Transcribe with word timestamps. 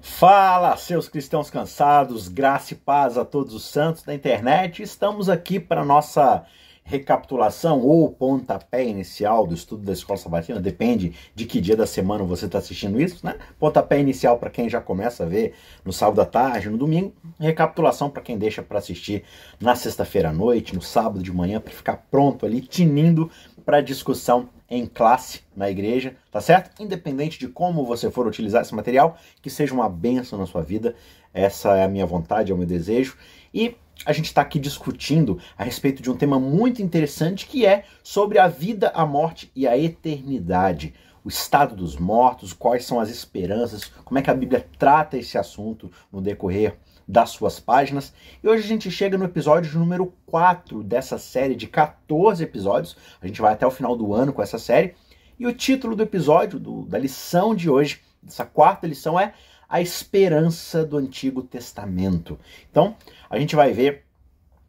Fala, 0.00 0.76
seus 0.76 1.08
cristãos 1.08 1.50
cansados, 1.50 2.28
graça 2.28 2.74
e 2.74 2.76
paz 2.76 3.18
a 3.18 3.24
todos 3.24 3.54
os 3.54 3.64
santos 3.64 4.02
da 4.02 4.14
internet. 4.14 4.82
Estamos 4.82 5.28
aqui 5.28 5.58
para 5.58 5.84
nossa 5.84 6.44
recapitulação 6.86 7.80
ou 7.80 8.12
pontapé 8.12 8.84
inicial 8.84 9.44
do 9.44 9.54
estudo 9.54 9.82
da 9.84 9.92
escola 9.92 10.16
sabatina, 10.16 10.60
depende 10.60 11.14
de 11.34 11.44
que 11.44 11.60
dia 11.60 11.76
da 11.76 11.86
semana 11.86 12.22
você 12.22 12.46
está 12.46 12.58
assistindo 12.58 13.00
isso, 13.00 13.26
né? 13.26 13.36
Pontapé 13.58 13.98
inicial 13.98 14.38
para 14.38 14.50
quem 14.50 14.68
já 14.68 14.80
começa 14.80 15.24
a 15.24 15.26
ver 15.26 15.54
no 15.84 15.92
sábado 15.92 16.20
à 16.20 16.24
tarde, 16.24 16.70
no 16.70 16.78
domingo, 16.78 17.12
recapitulação 17.40 18.08
para 18.08 18.22
quem 18.22 18.38
deixa 18.38 18.62
para 18.62 18.78
assistir 18.78 19.24
na 19.60 19.74
sexta-feira 19.74 20.28
à 20.28 20.32
noite, 20.32 20.76
no 20.76 20.82
sábado 20.82 21.22
de 21.22 21.32
manhã, 21.32 21.60
para 21.60 21.72
ficar 21.72 22.06
pronto 22.08 22.46
ali, 22.46 22.60
tinindo 22.60 23.28
para 23.66 23.80
discussão 23.80 24.48
em 24.70 24.86
classe 24.86 25.40
na 25.56 25.68
igreja, 25.68 26.14
tá 26.30 26.40
certo? 26.40 26.80
Independente 26.80 27.36
de 27.36 27.48
como 27.48 27.84
você 27.84 28.08
for 28.12 28.24
utilizar 28.24 28.62
esse 28.62 28.74
material, 28.74 29.18
que 29.42 29.50
seja 29.50 29.74
uma 29.74 29.88
benção 29.88 30.38
na 30.38 30.46
sua 30.46 30.62
vida, 30.62 30.94
essa 31.34 31.76
é 31.76 31.84
a 31.84 31.88
minha 31.88 32.06
vontade, 32.06 32.52
é 32.52 32.54
o 32.54 32.58
meu 32.58 32.66
desejo. 32.66 33.16
E 33.52 33.76
a 34.04 34.12
gente 34.12 34.26
está 34.26 34.40
aqui 34.40 34.60
discutindo 34.60 35.40
a 35.58 35.64
respeito 35.64 36.00
de 36.00 36.08
um 36.08 36.16
tema 36.16 36.38
muito 36.38 36.80
interessante 36.80 37.44
que 37.46 37.66
é 37.66 37.84
sobre 38.04 38.38
a 38.38 38.46
vida, 38.46 38.92
a 38.94 39.04
morte 39.04 39.50
e 39.54 39.66
a 39.66 39.76
eternidade. 39.76 40.94
O 41.24 41.28
estado 41.28 41.74
dos 41.74 41.96
mortos, 41.96 42.52
quais 42.52 42.84
são 42.84 43.00
as 43.00 43.10
esperanças, 43.10 43.86
como 44.04 44.16
é 44.16 44.22
que 44.22 44.30
a 44.30 44.34
Bíblia 44.34 44.64
trata 44.78 45.18
esse 45.18 45.36
assunto 45.36 45.90
no 46.12 46.20
decorrer 46.20 46.78
das 47.06 47.30
suas 47.30 47.60
páginas. 47.60 48.12
E 48.42 48.48
hoje 48.48 48.64
a 48.64 48.66
gente 48.66 48.90
chega 48.90 49.16
no 49.16 49.24
episódio 49.24 49.78
número 49.78 50.12
4 50.26 50.82
dessa 50.82 51.18
série 51.18 51.54
de 51.54 51.66
14 51.66 52.42
episódios. 52.42 52.96
A 53.20 53.26
gente 53.26 53.40
vai 53.40 53.52
até 53.52 53.66
o 53.66 53.70
final 53.70 53.96
do 53.96 54.12
ano 54.12 54.32
com 54.32 54.42
essa 54.42 54.58
série. 54.58 54.94
E 55.38 55.46
o 55.46 55.52
título 55.52 55.94
do 55.94 56.02
episódio, 56.02 56.58
do, 56.58 56.82
da 56.86 56.98
lição 56.98 57.54
de 57.54 57.70
hoje, 57.70 58.00
dessa 58.22 58.44
quarta 58.44 58.86
lição, 58.86 59.20
é 59.20 59.34
A 59.68 59.80
Esperança 59.80 60.84
do 60.84 60.96
Antigo 60.96 61.42
Testamento. 61.42 62.38
Então, 62.70 62.96
a 63.28 63.38
gente 63.38 63.54
vai 63.54 63.72
ver 63.72 64.04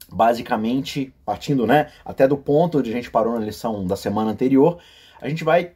basicamente, 0.09 1.13
partindo 1.25 1.65
né, 1.65 1.91
até 2.05 2.27
do 2.27 2.37
ponto 2.37 2.79
onde 2.79 2.89
a 2.89 2.93
gente 2.93 3.11
parou 3.11 3.33
na 3.37 3.45
lição 3.45 3.85
da 3.85 3.95
semana 3.95 4.31
anterior, 4.31 4.79
a 5.19 5.27
gente 5.27 5.43
vai 5.43 5.73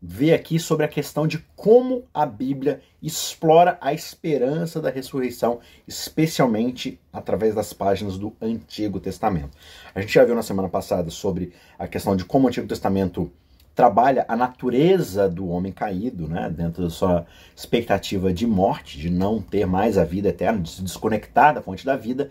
ver 0.00 0.32
aqui 0.32 0.58
sobre 0.58 0.84
a 0.84 0.88
questão 0.88 1.26
de 1.26 1.38
como 1.56 2.04
a 2.14 2.24
Bíblia 2.24 2.80
explora 3.02 3.76
a 3.80 3.92
esperança 3.92 4.80
da 4.80 4.90
ressurreição, 4.90 5.60
especialmente 5.86 7.00
através 7.12 7.54
das 7.54 7.72
páginas 7.72 8.16
do 8.16 8.32
Antigo 8.40 9.00
Testamento. 9.00 9.56
A 9.94 10.00
gente 10.00 10.14
já 10.14 10.24
viu 10.24 10.34
na 10.34 10.42
semana 10.42 10.68
passada 10.68 11.10
sobre 11.10 11.52
a 11.78 11.88
questão 11.88 12.16
de 12.16 12.24
como 12.24 12.46
o 12.46 12.48
Antigo 12.48 12.66
Testamento 12.66 13.30
trabalha 13.74 14.24
a 14.26 14.34
natureza 14.34 15.28
do 15.28 15.48
homem 15.48 15.72
caído, 15.72 16.26
né, 16.26 16.50
dentro 16.50 16.82
da 16.82 16.90
sua 16.90 17.24
expectativa 17.54 18.32
de 18.32 18.44
morte, 18.44 18.98
de 18.98 19.08
não 19.08 19.40
ter 19.40 19.66
mais 19.66 19.96
a 19.96 20.02
vida 20.02 20.30
eterna, 20.30 20.60
de 20.62 20.70
se 20.70 20.82
desconectar 20.82 21.54
da 21.54 21.62
fonte 21.62 21.86
da 21.86 21.96
vida, 21.96 22.28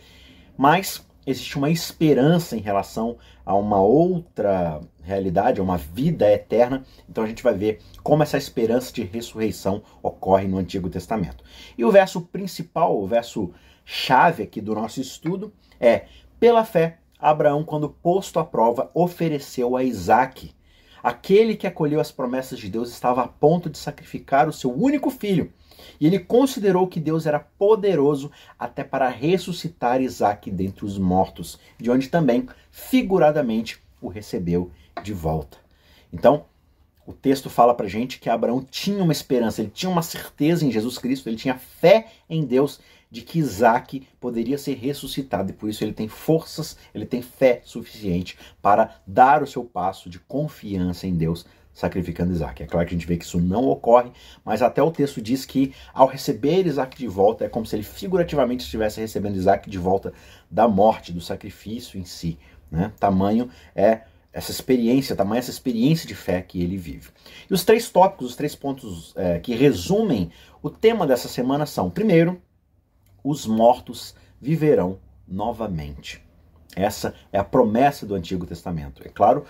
mas 0.58 1.07
existe 1.28 1.58
uma 1.58 1.70
esperança 1.70 2.56
em 2.56 2.62
relação 2.62 3.18
a 3.46 3.54
uma 3.54 3.82
outra 3.82 4.80
realidade, 5.04 5.60
a 5.60 5.64
uma 5.64 5.78
vida 5.78 6.32
eterna. 6.32 6.86
Então 7.08 7.24
a 7.24 7.28
gente 7.28 7.44
vai 7.44 7.54
ver 7.54 7.82
como 8.02 8.24
essa 8.24 8.38
esperança 8.38 8.94
de 8.94 9.04
ressurreição 9.04 9.84
ocorre 10.02 10.48
no 10.48 10.58
Antigo 10.58 10.90
Testamento. 10.90 11.44
E 11.78 11.84
o 11.84 11.92
verso 11.92 12.22
principal, 12.22 12.98
o 12.98 13.06
verso 13.06 13.52
chave 13.84 14.44
aqui 14.44 14.62
do 14.62 14.74
nosso 14.74 15.02
estudo 15.02 15.54
é: 15.80 16.06
pela 16.40 16.64
fé, 16.64 17.00
Abraão, 17.20 17.64
quando 17.64 17.90
posto 17.90 18.40
à 18.40 18.46
prova, 18.46 18.90
ofereceu 18.94 19.76
a 19.76 19.84
Isaque. 19.84 20.56
Aquele 21.04 21.56
que 21.56 21.68
acolheu 21.68 22.00
as 22.00 22.12
promessas 22.12 22.58
de 22.58 22.70
Deus 22.70 22.90
estava 22.90 23.24
a 23.24 23.28
ponto 23.28 23.70
de 23.70 23.78
sacrificar 23.78 24.48
o 24.48 24.54
seu 24.54 24.74
único 24.74 25.10
filho. 25.10 25.52
E 26.00 26.06
ele 26.06 26.20
considerou 26.20 26.88
que 26.88 27.00
Deus 27.00 27.26
era 27.26 27.40
poderoso 27.40 28.32
até 28.58 28.84
para 28.84 29.10
ressuscitar 29.10 30.02
Isaac 30.02 30.50
dentre 30.52 30.86
os 30.86 30.98
mortos, 30.98 31.60
de 31.78 31.90
onde 31.90 32.10
também, 32.10 32.48
figuradamente, 32.72 33.80
o 34.02 34.08
recebeu 34.08 34.72
de 35.04 35.14
volta. 35.14 35.58
Então, 36.12 36.46
o 37.06 37.14
texto 37.14 37.50
fala 37.50 37.74
para 37.74 37.88
gente 37.88 38.20
que 38.20 38.30
Abraão 38.30 38.62
tinha 38.70 39.02
uma 39.02 39.14
esperança, 39.14 39.62
ele 39.62 39.72
tinha 39.74 39.90
uma 39.90 40.02
certeza 40.02 40.66
em 40.66 40.72
Jesus 40.72 40.98
Cristo, 40.98 41.30
ele 41.30 41.38
tinha 41.38 41.56
fé 41.56 42.08
em 42.30 42.44
Deus 42.44 42.80
de 43.10 43.22
que 43.22 43.40
Isaac 43.40 44.06
poderia 44.20 44.58
ser 44.58 44.74
ressuscitado 44.74 45.50
e 45.50 45.54
por 45.54 45.70
isso 45.70 45.84
ele 45.84 45.94
tem 45.94 46.10
forças, 46.10 46.78
ele 46.94 47.06
tem 47.06 47.22
fé 47.22 47.62
suficiente 47.64 48.38
para 48.62 49.00
dar 49.08 49.42
o 49.42 49.48
seu 49.48 49.64
passo 49.64 50.10
de 50.10 50.20
confiança 50.20 51.08
em 51.08 51.16
Deus 51.16 51.46
sacrificando 51.78 52.32
Isaac. 52.32 52.64
É 52.64 52.66
claro 52.66 52.88
que 52.88 52.96
a 52.96 52.98
gente 52.98 53.06
vê 53.06 53.18
que 53.18 53.24
isso 53.24 53.40
não 53.40 53.66
ocorre, 53.70 54.12
mas 54.44 54.64
até 54.64 54.82
o 54.82 54.90
texto 54.90 55.22
diz 55.22 55.46
que 55.46 55.76
ao 55.94 56.08
receber 56.08 56.66
Isaac 56.66 56.98
de 56.98 57.08
volta, 57.08 57.46
é 57.46 57.50
como 57.50 57.68
se 57.68 57.76
ele 57.76 57.84
figurativamente 57.84 58.64
estivesse 58.64 59.00
recebendo 59.00 59.36
Isaac 59.36 59.70
de 59.70 59.78
volta 59.78 60.12
da 60.50 60.68
morte, 60.68 61.14
do 61.14 61.22
sacrifício 61.22 62.00
em 62.00 62.04
si. 62.04 62.40
Né? 62.72 62.92
Tamanho 63.00 63.48
é 63.76 64.02
essa 64.34 64.50
experiência, 64.50 65.16
tamanho 65.16 65.38
essa 65.38 65.52
experiência 65.52 66.08
de 66.08 66.16
fé 66.16 66.42
que 66.42 66.64
ele 66.64 66.78
vive. 66.78 67.10
E 67.48 67.54
os 67.54 67.64
três 67.64 67.88
tópicos, 67.92 68.32
os 68.32 68.36
três 68.36 68.56
pontos 68.56 69.14
é, 69.16 69.38
que 69.38 69.54
resumem 69.54 70.32
o 70.64 70.72
tema 70.72 71.06
dessa 71.06 71.28
semana 71.28 71.68
são: 71.68 71.92
primeiro, 71.92 72.42
os 73.24 73.46
mortos 73.46 74.16
viverão 74.42 74.98
novamente. 75.28 76.26
Essa 76.76 77.14
é 77.32 77.38
a 77.38 77.44
promessa 77.44 78.04
do 78.04 78.16
Antigo 78.16 78.48
Testamento. 78.48 79.04
É 79.06 79.10
claro, 79.10 79.46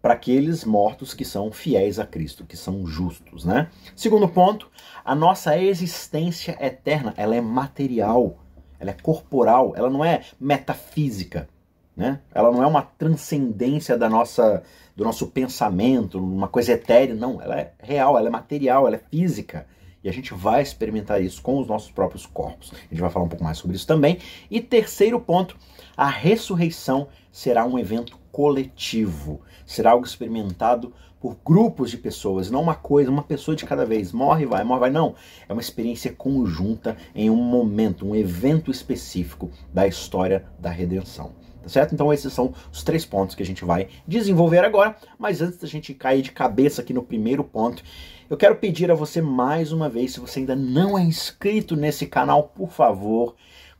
para 0.00 0.14
aqueles 0.14 0.64
mortos 0.64 1.12
que 1.12 1.24
são 1.24 1.52
fiéis 1.52 1.98
a 1.98 2.06
Cristo, 2.06 2.44
que 2.44 2.56
são 2.56 2.86
justos, 2.86 3.44
né? 3.44 3.68
Segundo 3.94 4.28
ponto, 4.28 4.70
a 5.04 5.14
nossa 5.14 5.58
existência 5.58 6.56
eterna, 6.60 7.12
ela 7.16 7.36
é 7.36 7.40
material, 7.40 8.38
ela 8.78 8.90
é 8.90 8.94
corporal, 8.94 9.74
ela 9.76 9.90
não 9.90 10.04
é 10.04 10.22
metafísica, 10.40 11.48
né? 11.94 12.20
Ela 12.34 12.50
não 12.50 12.62
é 12.62 12.66
uma 12.66 12.82
transcendência 12.82 13.96
da 13.96 14.08
nossa 14.08 14.62
do 14.96 15.04
nosso 15.04 15.28
pensamento, 15.28 16.18
uma 16.18 16.48
coisa 16.48 16.72
etérea, 16.72 17.14
não, 17.14 17.40
ela 17.40 17.58
é 17.58 17.72
real, 17.82 18.18
ela 18.18 18.28
é 18.28 18.30
material, 18.30 18.86
ela 18.86 18.96
é 18.96 19.02
física. 19.10 19.66
E 20.04 20.08
a 20.08 20.12
gente 20.12 20.34
vai 20.34 20.62
experimentar 20.62 21.22
isso 21.22 21.40
com 21.40 21.58
os 21.58 21.66
nossos 21.66 21.90
próprios 21.90 22.26
corpos. 22.26 22.72
A 22.72 22.94
gente 22.94 23.00
vai 23.00 23.10
falar 23.10 23.24
um 23.24 23.28
pouco 23.28 23.44
mais 23.44 23.58
sobre 23.58 23.76
isso 23.76 23.86
também. 23.86 24.18
E 24.50 24.60
terceiro 24.60 25.20
ponto, 25.20 25.56
a 25.96 26.06
ressurreição 26.06 27.08
será 27.32 27.64
um 27.64 27.78
evento 27.78 28.18
coletivo. 28.32 29.40
Será 29.66 29.92
algo 29.92 30.06
experimentado 30.06 30.92
por 31.20 31.36
grupos 31.44 31.90
de 31.90 31.98
pessoas, 31.98 32.50
não 32.50 32.62
uma 32.62 32.74
coisa, 32.74 33.10
uma 33.10 33.22
pessoa 33.22 33.54
de 33.54 33.66
cada 33.66 33.84
vez. 33.84 34.10
Morre, 34.10 34.46
vai, 34.46 34.64
morre, 34.64 34.80
vai. 34.80 34.90
Não. 34.90 35.14
É 35.48 35.52
uma 35.52 35.60
experiência 35.60 36.12
conjunta 36.12 36.96
em 37.14 37.28
um 37.28 37.36
momento, 37.36 38.06
um 38.06 38.16
evento 38.16 38.70
específico 38.70 39.50
da 39.72 39.86
história 39.86 40.46
da 40.58 40.70
redenção. 40.70 41.32
Tá 41.62 41.68
certo? 41.68 41.94
Então 41.94 42.10
esses 42.10 42.32
são 42.32 42.54
os 42.72 42.82
três 42.82 43.04
pontos 43.04 43.34
que 43.34 43.42
a 43.42 43.46
gente 43.46 43.66
vai 43.66 43.88
desenvolver 44.08 44.64
agora. 44.64 44.96
Mas 45.18 45.42
antes 45.42 45.58
da 45.58 45.68
gente 45.68 45.92
cair 45.92 46.22
de 46.22 46.32
cabeça 46.32 46.80
aqui 46.80 46.94
no 46.94 47.02
primeiro 47.02 47.44
ponto, 47.44 47.82
eu 48.30 48.36
quero 48.36 48.56
pedir 48.56 48.90
a 48.90 48.94
você 48.94 49.20
mais 49.20 49.72
uma 49.72 49.88
vez, 49.88 50.12
se 50.12 50.20
você 50.20 50.38
ainda 50.38 50.56
não 50.56 50.96
é 50.96 51.02
inscrito 51.02 51.76
nesse 51.76 52.06
canal, 52.06 52.44
por 52.44 52.70
favor, 52.70 53.34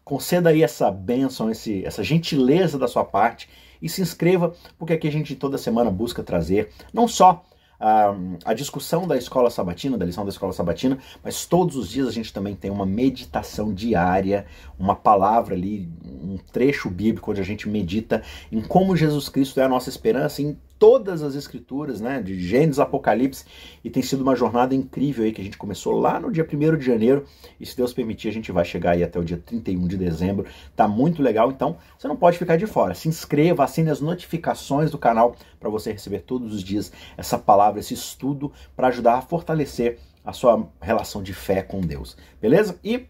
conceda 0.05 0.51
aí 0.51 0.63
essa 0.63 0.91
bênção, 0.91 1.49
esse, 1.49 1.87
essa 1.87 2.03
gentileza 2.05 2.79
da 2.79 2.89
sua 2.89 3.05
parte 3.05 3.49
e 3.81 3.89
se 3.89 4.03
inscreva, 4.03 4.55
porque 4.79 4.93
aqui 4.93 5.09
a 5.09 5.13
gente 5.13 5.35
toda 5.35 5.59
semana 5.59 5.91
busca 5.91 6.23
trazer 6.23 6.71
não 6.93 7.07
só 7.09 7.45
a, 7.81 8.15
a, 8.45 8.53
discussão 8.53 9.09
da 9.09 9.17
escola 9.17 9.51
sabatina, 9.51 9.97
da 9.97 10.05
lição 10.05 10.25
da 10.25 10.31
escola 10.31 10.53
sabatina, 10.53 10.99
mas 11.25 11.47
todos 11.47 11.77
os 11.77 11.89
dias 11.89 12.07
a 12.07 12.13
gente 12.13 12.33
também 12.33 12.55
tem 12.55 12.71
uma 12.71 12.85
meditação 12.85 13.73
diária, 13.73 14.45
uma 14.79 14.95
palavra 14.95 15.55
ali, 15.55 15.91
um 16.05 16.37
trecho 16.53 16.91
bíblico 16.91 17.31
onde 17.31 17.41
a 17.41 17.45
gente 17.45 17.69
medita 17.69 18.23
em 18.53 18.61
como 18.61 18.95
Jesus 18.95 19.31
Cristo 19.31 19.59
é 19.61 19.65
a 19.65 19.69
nossa 19.69 19.89
esperança, 19.89 20.43
em 20.43 20.59
todas 20.81 21.23
as 21.23 21.35
escrituras, 21.35 22.01
né, 22.01 22.23
de 22.23 22.41
Gênesis, 22.41 22.79
Apocalipse, 22.79 23.45
e 23.85 23.91
tem 23.91 24.03
sido 24.03 24.23
uma 24.23 24.35
jornada 24.35 24.75
incrível 24.75 25.25
aí 25.25 25.31
que 25.31 25.43
a 25.43 25.45
gente 25.45 25.59
começou 25.59 25.93
lá 25.93 26.19
no 26.19 26.33
dia 26.33 26.43
1 26.51 26.79
de 26.79 26.87
janeiro, 26.87 27.27
e 27.61 27.67
se 27.67 27.77
Deus 27.77 27.93
permitir, 27.93 28.29
a 28.29 28.33
gente 28.33 28.51
vai 28.51 28.65
chegar 28.65 28.93
aí 28.93 29.05
até 29.05 29.19
o 29.19 29.23
dia 29.23 29.37
31 29.37 29.87
de 29.87 29.99
dezembro. 29.99 30.47
Tá 30.75 30.89
muito 30.89 31.23
legal, 31.23 31.51
então 31.51 31.77
você 31.99 32.09
não 32.09 32.17
pode 32.17 32.39
ficar 32.39 32.57
de 32.57 32.67
fora. 32.67 32.95
Se 32.95 33.09
inscreva, 33.09 33.63
assine 33.63 33.91
as 33.91 34.01
notificações 34.01 34.91
do 34.91 34.97
canal 34.97 35.37
para 35.61 35.69
você 35.69 35.93
receber 35.93 36.21
todos 36.21 36.55
os 36.55 36.65
dias 36.65 36.91
essa 37.15 37.39
palavra, 37.39 37.79
esse 37.79 37.93
estudo 37.93 38.51
para 38.75 38.89
ajudar 38.89 39.19
a 39.19 39.23
fortalecer 39.23 39.99
a 40.25 40.33
sua 40.33 40.67
relação 40.81 41.23
de 41.23 41.35
fé 41.35 41.63
com 41.63 41.83
Deus. 41.83 42.17
Beleza? 42.41 42.81
E 42.83 43.05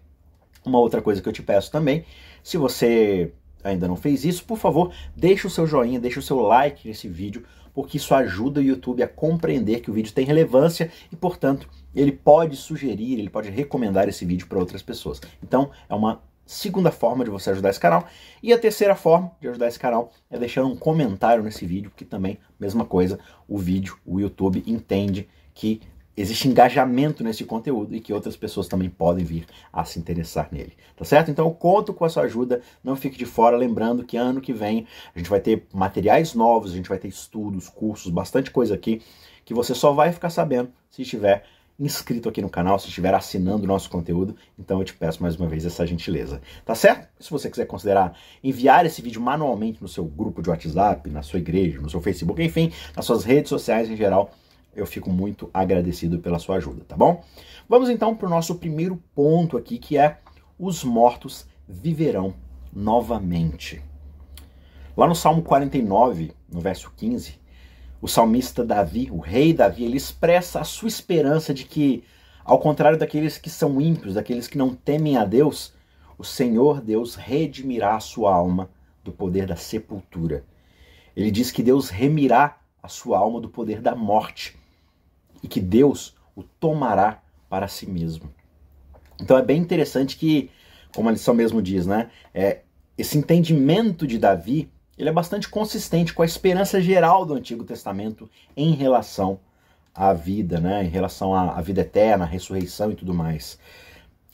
uma 0.64 0.81
outra 0.81 1.00
coisa 1.00 1.23
que 1.23 1.28
eu 1.28 1.32
te 1.32 1.43
peço 1.43 1.70
também, 1.70 2.05
se 2.43 2.56
você 2.56 3.32
ainda 3.62 3.87
não 3.87 3.96
fez 3.96 4.25
isso, 4.25 4.44
por 4.44 4.58
favor, 4.58 4.93
deixe 5.14 5.46
o 5.46 5.50
seu 5.50 5.66
joinha, 5.66 6.00
deixe 6.00 6.19
o 6.19 6.23
seu 6.23 6.40
like 6.40 6.88
nesse 6.88 7.08
vídeo, 7.08 7.44
porque 7.80 7.96
isso 7.96 8.14
ajuda 8.14 8.60
o 8.60 8.62
YouTube 8.62 9.02
a 9.02 9.08
compreender 9.08 9.80
que 9.80 9.90
o 9.90 9.94
vídeo 9.94 10.12
tem 10.12 10.26
relevância 10.26 10.90
e, 11.10 11.16
portanto, 11.16 11.66
ele 11.94 12.12
pode 12.12 12.54
sugerir, 12.54 13.18
ele 13.18 13.30
pode 13.30 13.48
recomendar 13.48 14.06
esse 14.06 14.22
vídeo 14.22 14.46
para 14.46 14.58
outras 14.58 14.82
pessoas. 14.82 15.18
Então, 15.42 15.70
é 15.88 15.94
uma 15.94 16.20
segunda 16.44 16.90
forma 16.90 17.24
de 17.24 17.30
você 17.30 17.48
ajudar 17.48 17.70
esse 17.70 17.80
canal. 17.80 18.06
E 18.42 18.52
a 18.52 18.58
terceira 18.58 18.94
forma 18.94 19.32
de 19.40 19.48
ajudar 19.48 19.66
esse 19.66 19.78
canal 19.78 20.12
é 20.30 20.38
deixando 20.38 20.68
um 20.68 20.76
comentário 20.76 21.42
nesse 21.42 21.64
vídeo, 21.64 21.88
porque 21.88 22.04
também, 22.04 22.38
mesma 22.58 22.84
coisa, 22.84 23.18
o 23.48 23.56
vídeo, 23.56 23.96
o 24.04 24.20
YouTube 24.20 24.62
entende 24.66 25.26
que 25.54 25.80
existe 26.16 26.48
engajamento 26.48 27.24
nesse 27.24 27.44
conteúdo 27.44 27.94
e 27.94 28.00
que 28.00 28.12
outras 28.12 28.36
pessoas 28.36 28.68
também 28.68 28.90
podem 28.90 29.24
vir 29.24 29.46
a 29.72 29.84
se 29.84 29.98
interessar 29.98 30.48
nele, 30.50 30.72
tá 30.96 31.04
certo? 31.04 31.30
Então 31.30 31.46
eu 31.46 31.52
conto 31.52 31.94
com 31.94 32.04
a 32.04 32.08
sua 32.08 32.24
ajuda, 32.24 32.60
não 32.82 32.96
fique 32.96 33.16
de 33.16 33.24
fora, 33.24 33.56
lembrando 33.56 34.04
que 34.04 34.16
ano 34.16 34.40
que 34.40 34.52
vem 34.52 34.86
a 35.14 35.18
gente 35.18 35.30
vai 35.30 35.40
ter 35.40 35.66
materiais 35.72 36.34
novos, 36.34 36.72
a 36.72 36.76
gente 36.76 36.88
vai 36.88 36.98
ter 36.98 37.08
estudos, 37.08 37.68
cursos, 37.68 38.10
bastante 38.10 38.50
coisa 38.50 38.74
aqui 38.74 39.00
que 39.44 39.54
você 39.54 39.74
só 39.74 39.92
vai 39.92 40.12
ficar 40.12 40.30
sabendo 40.30 40.70
se 40.90 41.02
estiver 41.02 41.44
inscrito 41.80 42.28
aqui 42.28 42.42
no 42.42 42.50
canal, 42.50 42.78
se 42.78 42.88
estiver 42.88 43.14
assinando 43.14 43.64
o 43.64 43.66
nosso 43.66 43.88
conteúdo, 43.88 44.36
então 44.58 44.78
eu 44.78 44.84
te 44.84 44.92
peço 44.92 45.22
mais 45.22 45.36
uma 45.36 45.48
vez 45.48 45.64
essa 45.64 45.86
gentileza, 45.86 46.42
tá 46.64 46.74
certo? 46.74 47.08
Se 47.18 47.30
você 47.30 47.48
quiser 47.48 47.64
considerar 47.64 48.14
enviar 48.44 48.84
esse 48.84 49.00
vídeo 49.00 49.20
manualmente 49.20 49.80
no 49.80 49.88
seu 49.88 50.04
grupo 50.04 50.42
de 50.42 50.50
WhatsApp, 50.50 51.08
na 51.08 51.22
sua 51.22 51.38
igreja, 51.38 51.80
no 51.80 51.88
seu 51.88 52.02
Facebook, 52.02 52.42
enfim, 52.42 52.70
nas 52.94 53.06
suas 53.06 53.24
redes 53.24 53.48
sociais 53.48 53.90
em 53.90 53.96
geral, 53.96 54.30
eu 54.75 54.87
fico 54.87 55.11
muito 55.11 55.50
agradecido 55.52 56.19
pela 56.19 56.38
sua 56.38 56.56
ajuda, 56.56 56.84
tá 56.87 56.96
bom? 56.96 57.22
Vamos 57.69 57.88
então 57.88 58.14
para 58.14 58.26
o 58.26 58.31
nosso 58.31 58.55
primeiro 58.56 59.02
ponto 59.14 59.56
aqui, 59.56 59.78
que 59.78 59.99
é 59.99 60.19
os 60.58 60.84
mortos 60.84 61.46
viverão 61.69 62.34
novamente. 62.72 63.82
Lá 64.96 65.06
no 65.06 65.14
Salmo 65.14 65.43
49, 65.43 66.32
no 66.50 66.61
verso 66.61 66.93
15, 66.96 67.38
o 68.02 68.08
salmista 68.08 68.64
Davi, 68.64 69.08
o 69.11 69.19
rei 69.19 69.52
Davi, 69.52 69.84
ele 69.84 69.96
expressa 69.96 70.61
a 70.61 70.64
sua 70.64 70.88
esperança 70.88 71.52
de 71.52 71.64
que, 71.64 72.05
ao 72.44 72.58
contrário 72.58 72.99
daqueles 72.99 73.38
que 73.38 73.50
são 73.50 73.81
ímpios, 73.81 74.14
daqueles 74.14 74.46
que 74.46 74.58
não 74.58 74.75
temem 74.75 75.16
a 75.16 75.25
Deus, 75.25 75.73
o 76.19 76.25
Senhor 76.25 76.81
Deus 76.81 77.14
redimirá 77.14 77.96
a 77.96 78.00
sua 78.00 78.34
alma 78.34 78.70
do 79.02 79.12
poder 79.12 79.46
da 79.46 79.56
sepultura. 79.56 80.44
Ele 81.16 81.31
diz 81.31 81.50
que 81.50 81.62
Deus 81.62 81.88
remirá 81.88 82.58
a 82.82 82.88
sua 82.88 83.19
alma 83.19 83.40
do 83.40 83.49
poder 83.49 83.81
da 83.81 83.94
morte 83.94 84.59
e 85.42 85.48
que 85.48 85.60
Deus 85.60 86.14
o 86.34 86.42
tomará 86.42 87.22
para 87.48 87.69
si 87.69 87.88
mesmo. 87.88 88.31
Então 89.20 89.37
é 89.37 89.42
bem 89.42 89.60
interessante 89.60 90.16
que, 90.16 90.50
como 90.94 91.08
a 91.08 91.12
lição 91.12 91.34
mesmo 91.34 91.60
diz, 91.60 91.87
né, 91.87 92.10
é, 92.32 92.60
esse 92.96 93.19
entendimento 93.19 94.06
de 94.06 94.19
Davi 94.19 94.70
ele 95.00 95.08
é 95.08 95.12
bastante 95.12 95.48
consistente 95.48 96.12
com 96.12 96.22
a 96.22 96.26
esperança 96.26 96.81
geral 96.81 97.25
do 97.25 97.32
Antigo 97.32 97.64
Testamento 97.64 98.28
em 98.54 98.72
relação 98.72 99.40
à 99.94 100.12
vida, 100.12 100.60
né, 100.60 100.84
em 100.84 100.88
relação 100.88 101.34
à, 101.34 101.56
à 101.56 101.60
vida 101.62 101.81
eterna, 101.81 102.25
à 102.25 102.28
ressurreição 102.28 102.90
e 102.92 102.94
tudo 102.94 103.14
mais. 103.14 103.58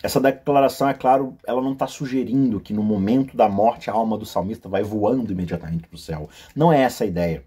Essa 0.03 0.21
declaração, 0.21 0.89
é 0.89 0.95
claro, 0.95 1.37
ela 1.47 1.63
não 1.63 1.73
está 1.73 1.87
sugerindo 1.87 2.61
que 2.61 2.75
no 2.75 2.83
momento 2.83 3.37
da 3.37 3.49
morte 3.49 3.89
a 3.89 3.93
alma 3.93 4.19
do 4.19 4.27
salmista 4.27 4.69
vai 4.69 4.83
voando 4.83 5.33
imediatamente 5.33 5.87
para 5.87 5.95
o 5.95 5.99
céu. 5.99 6.29
Não 6.55 6.73
é 6.73 6.81
essa 6.83 7.05
a 7.05 7.07
ideia. 7.07 7.45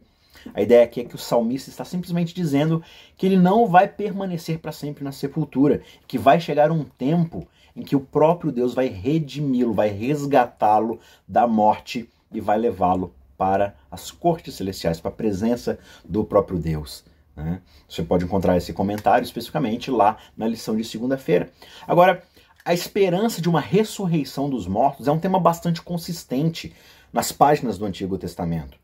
A 0.54 0.62
ideia 0.62 0.84
aqui 0.84 1.02
é 1.02 1.04
que 1.04 1.16
o 1.16 1.20
salmista 1.20 1.70
está 1.70 1.86
simplesmente 1.86 2.34
dizendo 2.34 2.84
que 3.18 3.26
ele 3.26 3.38
não 3.38 3.68
vai 3.68 3.88
permanecer 3.88 4.60
para 4.60 4.72
sempre 4.72 5.04
na 5.04 5.12
sepultura, 5.12 5.82
que 6.08 6.18
vai 6.18 6.40
chegar 6.40 6.72
um 6.72 6.84
tempo 6.84 7.48
em 7.76 7.82
que 7.82 7.96
o 7.96 8.00
próprio 8.00 8.52
Deus 8.52 8.74
vai 8.74 8.88
redimi-lo, 8.88 9.74
vai 9.74 9.90
resgatá-lo 9.90 11.00
da 11.28 11.48
morte 11.48 12.10
e 12.32 12.40
vai 12.42 12.58
levá-lo 12.58 13.14
para 13.38 13.76
as 13.90 14.12
cortes 14.12 14.56
celestiais, 14.56 15.00
para 15.00 15.10
a 15.10 15.14
presença 15.14 15.80
do 16.04 16.24
próprio 16.24 16.60
Deus. 16.60 17.06
Né? 17.36 17.62
Você 17.88 18.04
pode 18.04 18.26
encontrar 18.26 18.58
esse 18.58 18.74
comentário 18.74 19.24
especificamente 19.24 19.90
lá 19.90 20.18
na 20.36 20.48
lição 20.48 20.76
de 20.76 20.84
segunda-feira. 20.84 21.50
Agora, 21.88 22.24
a 22.66 22.74
esperança 22.74 23.42
de 23.42 23.50
uma 23.50 23.62
ressurreição 23.62 24.50
dos 24.50 24.68
mortos 24.68 25.08
é 25.08 25.12
um 25.12 25.20
tema 25.20 25.40
bastante 25.40 25.82
consistente 25.82 26.74
nas 27.12 27.32
páginas 27.32 27.78
do 27.78 27.86
Antigo 27.86 28.18
Testamento. 28.18 28.79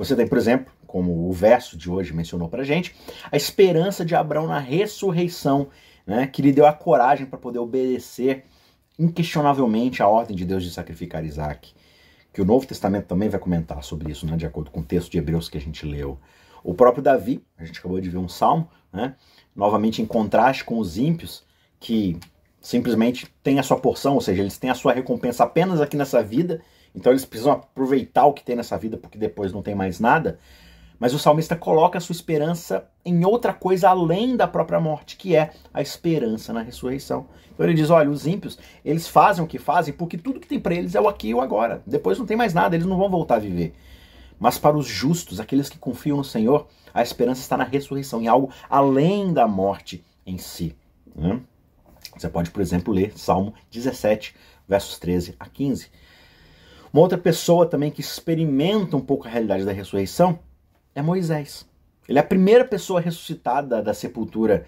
Você 0.00 0.16
tem, 0.16 0.26
por 0.26 0.38
exemplo, 0.38 0.72
como 0.86 1.28
o 1.28 1.30
verso 1.30 1.76
de 1.76 1.90
hoje 1.90 2.14
mencionou 2.14 2.48
para 2.48 2.64
gente, 2.64 2.96
a 3.30 3.36
esperança 3.36 4.02
de 4.02 4.14
Abraão 4.14 4.46
na 4.46 4.58
ressurreição, 4.58 5.68
né, 6.06 6.26
que 6.26 6.40
lhe 6.40 6.52
deu 6.52 6.64
a 6.64 6.72
coragem 6.72 7.26
para 7.26 7.38
poder 7.38 7.58
obedecer 7.58 8.44
inquestionavelmente 8.98 10.02
a 10.02 10.08
ordem 10.08 10.34
de 10.34 10.46
Deus 10.46 10.64
de 10.64 10.70
sacrificar 10.70 11.22
Isaac. 11.22 11.74
Que 12.32 12.40
o 12.40 12.46
Novo 12.46 12.66
Testamento 12.66 13.08
também 13.08 13.28
vai 13.28 13.38
comentar 13.38 13.84
sobre 13.84 14.10
isso, 14.10 14.24
né, 14.24 14.38
de 14.38 14.46
acordo 14.46 14.70
com 14.70 14.80
o 14.80 14.82
texto 14.82 15.10
de 15.10 15.18
Hebreus 15.18 15.50
que 15.50 15.58
a 15.58 15.60
gente 15.60 15.84
leu. 15.84 16.18
O 16.64 16.72
próprio 16.72 17.02
Davi, 17.02 17.44
a 17.58 17.64
gente 17.66 17.78
acabou 17.78 18.00
de 18.00 18.08
ver 18.08 18.16
um 18.16 18.28
salmo, 18.28 18.70
né, 18.90 19.14
novamente 19.54 20.00
em 20.00 20.06
contraste 20.06 20.64
com 20.64 20.78
os 20.78 20.96
ímpios, 20.96 21.44
que 21.78 22.18
simplesmente 22.58 23.26
têm 23.42 23.58
a 23.58 23.62
sua 23.62 23.78
porção, 23.78 24.14
ou 24.14 24.22
seja, 24.22 24.40
eles 24.40 24.56
têm 24.56 24.70
a 24.70 24.74
sua 24.74 24.94
recompensa 24.94 25.44
apenas 25.44 25.78
aqui 25.78 25.94
nessa 25.94 26.22
vida 26.22 26.62
então 26.94 27.12
eles 27.12 27.24
precisam 27.24 27.52
aproveitar 27.52 28.26
o 28.26 28.32
que 28.32 28.44
tem 28.44 28.56
nessa 28.56 28.76
vida 28.76 28.96
porque 28.96 29.18
depois 29.18 29.52
não 29.52 29.62
tem 29.62 29.74
mais 29.74 30.00
nada. 30.00 30.38
Mas 30.98 31.14
o 31.14 31.18
salmista 31.18 31.56
coloca 31.56 31.96
a 31.96 32.00
sua 32.00 32.12
esperança 32.12 32.86
em 33.02 33.24
outra 33.24 33.54
coisa 33.54 33.88
além 33.88 34.36
da 34.36 34.46
própria 34.46 34.78
morte, 34.78 35.16
que 35.16 35.34
é 35.34 35.52
a 35.72 35.80
esperança 35.80 36.52
na 36.52 36.60
ressurreição. 36.60 37.26
Então 37.54 37.64
ele 37.64 37.74
diz: 37.74 37.88
olha, 37.88 38.10
os 38.10 38.26
ímpios, 38.26 38.58
eles 38.84 39.08
fazem 39.08 39.42
o 39.42 39.46
que 39.46 39.58
fazem 39.58 39.94
porque 39.94 40.18
tudo 40.18 40.38
que 40.38 40.46
tem 40.46 40.60
para 40.60 40.74
eles 40.74 40.94
é 40.94 41.00
o 41.00 41.08
aqui 41.08 41.28
e 41.28 41.34
o 41.34 41.40
agora. 41.40 41.82
Depois 41.86 42.18
não 42.18 42.26
tem 42.26 42.36
mais 42.36 42.52
nada, 42.52 42.76
eles 42.76 42.86
não 42.86 42.98
vão 42.98 43.08
voltar 43.08 43.36
a 43.36 43.38
viver. 43.38 43.74
Mas 44.38 44.58
para 44.58 44.76
os 44.76 44.86
justos, 44.86 45.40
aqueles 45.40 45.68
que 45.68 45.78
confiam 45.78 46.18
no 46.18 46.24
Senhor, 46.24 46.66
a 46.92 47.02
esperança 47.02 47.40
está 47.40 47.56
na 47.56 47.64
ressurreição, 47.64 48.20
em 48.20 48.26
algo 48.26 48.50
além 48.68 49.32
da 49.32 49.46
morte 49.48 50.04
em 50.26 50.36
si. 50.36 50.76
Né? 51.14 51.40
Você 52.16 52.28
pode, 52.28 52.50
por 52.50 52.60
exemplo, 52.60 52.92
ler 52.92 53.16
Salmo 53.16 53.54
17, 53.70 54.34
versos 54.68 54.98
13 54.98 55.34
a 55.38 55.46
15. 55.46 55.90
Uma 56.92 57.02
outra 57.02 57.18
pessoa 57.18 57.66
também 57.66 57.90
que 57.90 58.00
experimenta 58.00 58.96
um 58.96 59.00
pouco 59.00 59.26
a 59.26 59.30
realidade 59.30 59.64
da 59.64 59.72
ressurreição 59.72 60.38
é 60.94 61.00
Moisés. 61.00 61.64
Ele 62.08 62.18
é 62.18 62.22
a 62.22 62.26
primeira 62.26 62.64
pessoa 62.64 63.00
ressuscitada 63.00 63.80
da 63.80 63.94
sepultura. 63.94 64.66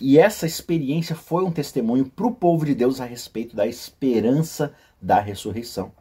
E 0.00 0.18
essa 0.18 0.46
experiência 0.46 1.14
foi 1.14 1.44
um 1.44 1.52
testemunho 1.52 2.06
para 2.06 2.26
o 2.26 2.34
povo 2.34 2.66
de 2.66 2.74
Deus 2.74 3.00
a 3.00 3.04
respeito 3.04 3.54
da 3.54 3.66
esperança 3.66 4.74
da 5.00 5.20
ressurreição. 5.20 5.92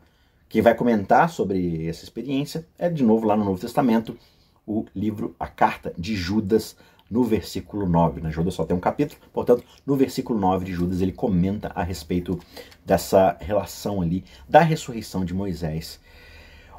Quem 0.50 0.62
vai 0.62 0.74
comentar 0.74 1.30
sobre 1.30 1.88
essa 1.88 2.04
experiência 2.04 2.66
é, 2.78 2.90
de 2.90 3.04
novo, 3.04 3.28
lá 3.28 3.38
no 3.38 3.46
Novo 3.46 3.60
Testamento, 3.60 4.18
o 4.66 4.86
livro 4.96 5.36
A 5.40 5.48
Carta 5.48 5.94
de 5.98 6.16
Judas, 6.16 6.76
no 7.10 7.24
versículo 7.24 7.88
9. 7.88 8.22
Né? 8.22 8.32
Judas 8.32 8.54
só 8.54 8.66
tem 8.66 8.76
um 8.76 8.80
capítulo, 8.80 9.20
portanto, 9.34 9.64
no 9.86 9.96
versículo 9.96 10.40
9 10.40 10.66
de 10.66 10.74
Judas 10.74 11.02
ele 11.02 11.12
comenta 11.12 11.72
a 11.74 11.84
respeito 11.84 12.40
dessa 12.86 13.38
relação 13.40 14.02
ali 14.02 14.24
da 14.48 14.62
ressurreição 14.62 15.24
de 15.24 15.34
Moisés. 15.34 16.00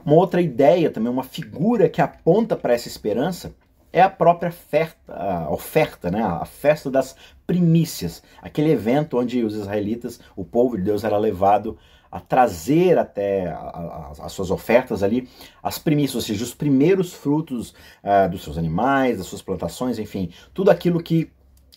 Uma 0.05 0.17
outra 0.17 0.41
ideia, 0.41 0.91
também 0.91 1.13
uma 1.13 1.25
figura 1.25 1.89
que 1.89 2.01
aponta 2.01 2.57
para 2.57 2.73
essa 2.73 2.89
esperança 2.89 3.55
é 3.93 4.01
a 4.03 4.11
própria 4.11 4.51
oferta, 4.51 5.13
a 5.13 5.51
oferta, 5.51 6.11
né? 6.11 6.23
a 6.23 6.45
festa 6.45 6.91
das 6.91 7.17
primícias, 7.47 8.23
aquele 8.43 8.71
evento 8.71 9.19
onde 9.19 9.43
os 9.43 9.55
israelitas, 9.55 10.21
o 10.37 10.45
povo 10.45 10.77
de 10.77 10.85
Deus 10.85 11.05
era 11.05 11.17
levado 11.17 11.79
a 12.11 12.21
trazer 12.21 12.99
até 12.99 13.55
as 14.21 14.33
suas 14.33 14.51
ofertas 14.51 15.03
ali 15.03 15.29
as 15.63 15.79
primícias, 15.79 16.15
ou 16.17 16.21
seja, 16.23 16.43
os 16.43 16.55
primeiros 16.55 17.13
frutos 17.13 17.75
uh, 18.03 18.31
dos 18.31 18.43
seus 18.43 18.57
animais, 18.57 19.19
das 19.19 19.27
suas 19.27 19.43
plantações, 19.43 19.99
enfim, 19.99 20.31
tudo 20.55 20.71
aquilo 20.71 21.03
que 21.03 21.31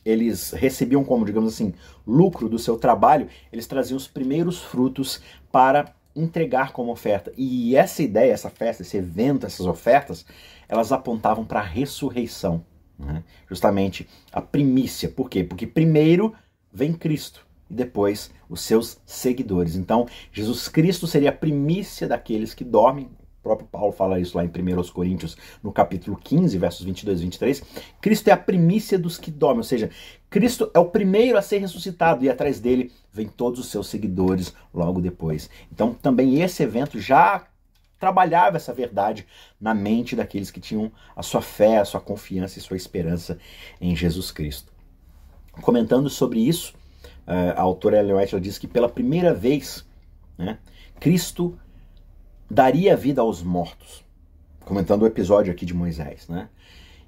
eles 0.04 0.52
recebiam 0.52 1.04
como, 1.04 1.26
digamos 1.26 1.54
assim, 1.54 1.74
lucro 2.08 2.50
do 2.50 2.58
seu 2.58 2.78
trabalho, 2.78 3.28
eles 3.52 3.68
traziam 3.68 3.98
os 3.98 4.08
primeiros 4.08 4.60
frutos 4.60 5.22
para 5.52 5.94
entregar 6.16 6.72
como 6.72 6.92
oferta. 6.92 7.32
E 7.38 7.76
essa 7.76 8.02
ideia, 8.02 8.34
essa 8.34 8.50
festa, 8.50 8.82
esse 8.82 8.98
evento, 8.98 9.46
essas 9.46 9.66
ofertas, 9.66 10.26
elas 10.68 10.92
apontavam 10.92 11.46
para 11.46 11.60
a 11.60 11.64
ressurreição. 11.64 12.66
Né? 12.98 13.24
Justamente 13.48 14.08
a 14.32 14.42
primícia. 14.42 15.10
Por 15.10 15.30
quê? 15.30 15.44
Porque 15.44 15.68
primeiro 15.68 16.34
vem 16.72 16.94
Cristo 16.94 17.46
e 17.72 17.74
depois 17.74 18.30
os 18.50 18.62
seus 18.62 19.00
seguidores. 19.06 19.78
Então, 19.78 20.06
Jesus 20.34 20.68
Cristo 20.68 21.08
seria 21.08 21.30
a 21.30 21.34
primícia 21.34 22.06
daqueles 22.06 22.54
que 22.54 22.66
dormem. 22.66 23.06
O 23.06 23.42
próprio 23.42 23.68
Paulo 23.68 23.94
fala 23.94 24.20
isso 24.20 24.38
lá 24.38 24.44
em 24.44 24.50
1 24.50 24.84
Coríntios, 24.92 25.36
no 25.64 25.72
capítulo 25.72 26.20
15, 26.22 26.58
versos 26.58 26.86
22 26.86 27.20
e 27.20 27.24
23. 27.24 27.64
Cristo 28.02 28.28
é 28.28 28.32
a 28.32 28.38
primícia 28.38 29.00
dos 29.00 29.18
que 29.18 29.32
dormem, 29.32 29.60
ou 29.60 29.64
seja, 29.64 29.90
Cristo 30.30 30.70
é 30.74 30.80
o 30.80 30.86
primeiro 30.86 31.38
a 31.38 31.42
ser 31.42 31.60
ressuscitado 31.60 32.26
e 32.26 32.30
atrás 32.30 32.60
dele 32.60 32.92
vem 33.12 33.28
todos 33.28 33.60
os 33.60 33.68
seus 33.68 33.88
seguidores 33.88 34.54
logo 34.74 35.02
depois. 35.02 35.50
Então, 35.72 35.94
também 35.94 36.42
esse 36.42 36.62
evento 36.62 37.00
já 37.00 37.48
trabalhava 37.98 38.58
essa 38.58 38.74
verdade 38.74 39.26
na 39.60 39.74
mente 39.74 40.16
daqueles 40.16 40.52
que 40.52 40.60
tinham 40.60 40.92
a 41.16 41.24
sua 41.24 41.42
fé, 41.42 41.78
a 41.78 41.86
sua 41.86 42.02
confiança 42.02 42.60
e 42.60 42.62
sua 42.62 42.76
esperança 42.76 43.40
em 43.80 43.96
Jesus 43.96 44.30
Cristo. 44.30 44.72
Comentando 45.62 46.10
sobre 46.10 46.40
isso, 46.40 46.74
a 47.26 47.62
autora 47.62 48.00
Ellen 48.00 48.16
White 48.16 48.40
diz 48.40 48.58
que 48.58 48.68
pela 48.68 48.90
primeira 48.90 49.34
vez 49.34 49.86
né, 50.38 50.58
Cristo 51.00 51.58
daria 52.50 52.98
vida 52.98 53.22
aos 53.22 53.42
mortos, 53.42 54.04
comentando 54.66 55.04
o 55.04 55.08
episódio 55.08 55.54
aqui 55.54 55.66
de 55.66 55.74
Moisés. 55.74 56.28
Né? 56.28 56.50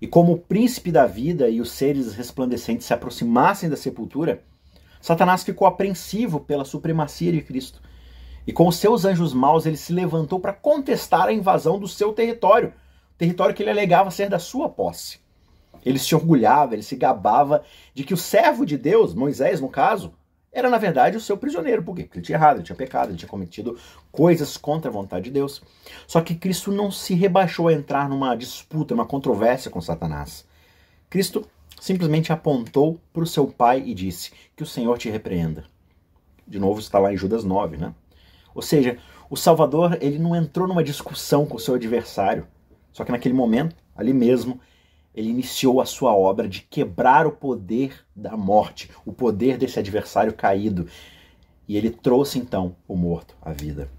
E 0.01 0.07
como 0.07 0.33
o 0.33 0.37
príncipe 0.37 0.91
da 0.91 1.05
vida 1.05 1.49
e 1.49 1.59
os 1.59 1.71
seres 1.71 2.13
resplandecentes 2.13 2.85
se 2.85 2.93
aproximassem 2.93 3.69
da 3.69 3.75
sepultura, 3.75 4.43
Satanás 5.01 5.43
ficou 5.43 5.67
apreensivo 5.67 6.39
pela 6.39 6.63
supremacia 6.63 7.31
de 7.31 7.41
Cristo. 7.41 7.81
E 8.45 8.53
com 8.53 8.67
os 8.67 8.77
seus 8.77 9.05
anjos 9.05 9.33
maus, 9.33 9.65
ele 9.65 9.77
se 9.77 9.93
levantou 9.93 10.39
para 10.39 10.53
contestar 10.53 11.27
a 11.27 11.33
invasão 11.33 11.79
do 11.79 11.87
seu 11.87 12.13
território, 12.13 12.73
território 13.17 13.55
que 13.55 13.63
ele 13.63 13.69
alegava 13.69 14.11
ser 14.11 14.29
da 14.29 14.39
sua 14.39 14.69
posse. 14.69 15.22
Ele 15.85 15.99
se 15.99 16.15
orgulhava, 16.15 16.73
ele 16.73 16.83
se 16.83 16.95
gabava 16.95 17.63
de 17.93 18.03
que 18.03 18.13
o 18.13 18.17
servo 18.17 18.65
de 18.65 18.77
Deus, 18.77 19.13
Moisés 19.13 19.59
no 19.59 19.69
caso, 19.69 20.13
era 20.51 20.69
na 20.69 20.77
verdade 20.77 21.17
o 21.17 21.21
seu 21.21 21.35
prisioneiro. 21.35 21.83
Por? 21.83 21.95
Porque 21.95 22.19
ele 22.19 22.25
tinha 22.25 22.37
errado, 22.37 22.57
ele 22.57 22.63
tinha 22.63 22.75
pecado, 22.75 23.09
ele 23.09 23.17
tinha 23.17 23.29
cometido 23.29 23.77
coisas 24.11 24.55
contra 24.55 24.89
a 24.89 24.93
vontade 24.93 25.25
de 25.25 25.31
Deus. 25.31 25.61
Só 26.07 26.21
que 26.21 26.35
Cristo 26.35 26.71
não 26.71 26.91
se 26.91 27.15
rebaixou 27.15 27.67
a 27.67 27.73
entrar 27.73 28.07
numa 28.07 28.35
disputa, 28.35 28.93
numa 28.93 29.05
controvérsia 29.05 29.71
com 29.71 29.81
Satanás. 29.81 30.45
Cristo 31.09 31.45
simplesmente 31.81 32.31
apontou 32.31 32.99
para 33.11 33.23
o 33.23 33.27
seu 33.27 33.47
pai 33.47 33.83
e 33.85 33.93
disse: 33.93 34.31
Que 34.55 34.63
o 34.63 34.67
Senhor 34.67 34.97
te 34.97 35.09
repreenda. 35.09 35.65
De 36.47 36.59
novo, 36.59 36.79
está 36.79 36.99
lá 36.99 37.11
em 37.11 37.17
Judas 37.17 37.43
9, 37.43 37.77
né? 37.77 37.93
Ou 38.53 38.61
seja, 38.61 38.97
o 39.29 39.35
Salvador 39.35 39.97
ele 39.99 40.19
não 40.19 40.35
entrou 40.35 40.67
numa 40.67 40.83
discussão 40.83 41.45
com 41.45 41.57
o 41.57 41.59
seu 41.59 41.75
adversário. 41.75 42.47
Só 42.91 43.03
que 43.03 43.11
naquele 43.11 43.33
momento, 43.33 43.75
ali 43.95 44.13
mesmo, 44.13 44.59
ele 45.15 45.29
iniciou 45.29 45.79
a 45.79 45.85
sua 45.85 46.15
obra 46.15 46.47
de 46.47 46.61
quebrar 46.61 47.27
o 47.27 47.31
poder 47.31 48.05
da 48.15 48.35
morte, 48.35 48.89
o 49.05 49.13
poder 49.13 49.57
desse 49.57 49.77
adversário 49.77 50.33
caído. 50.33 50.87
E 51.67 51.77
ele 51.77 51.89
trouxe 51.89 52.39
então 52.39 52.75
o 52.87 52.95
morto 52.95 53.35
à 53.41 53.51
vida. 53.51 53.89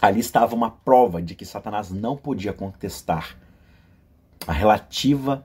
Ali 0.00 0.20
estava 0.20 0.54
uma 0.54 0.70
prova 0.70 1.20
de 1.20 1.34
que 1.34 1.44
Satanás 1.44 1.90
não 1.90 2.16
podia 2.16 2.52
contestar 2.52 3.36
a 4.46 4.52
relativa, 4.52 5.44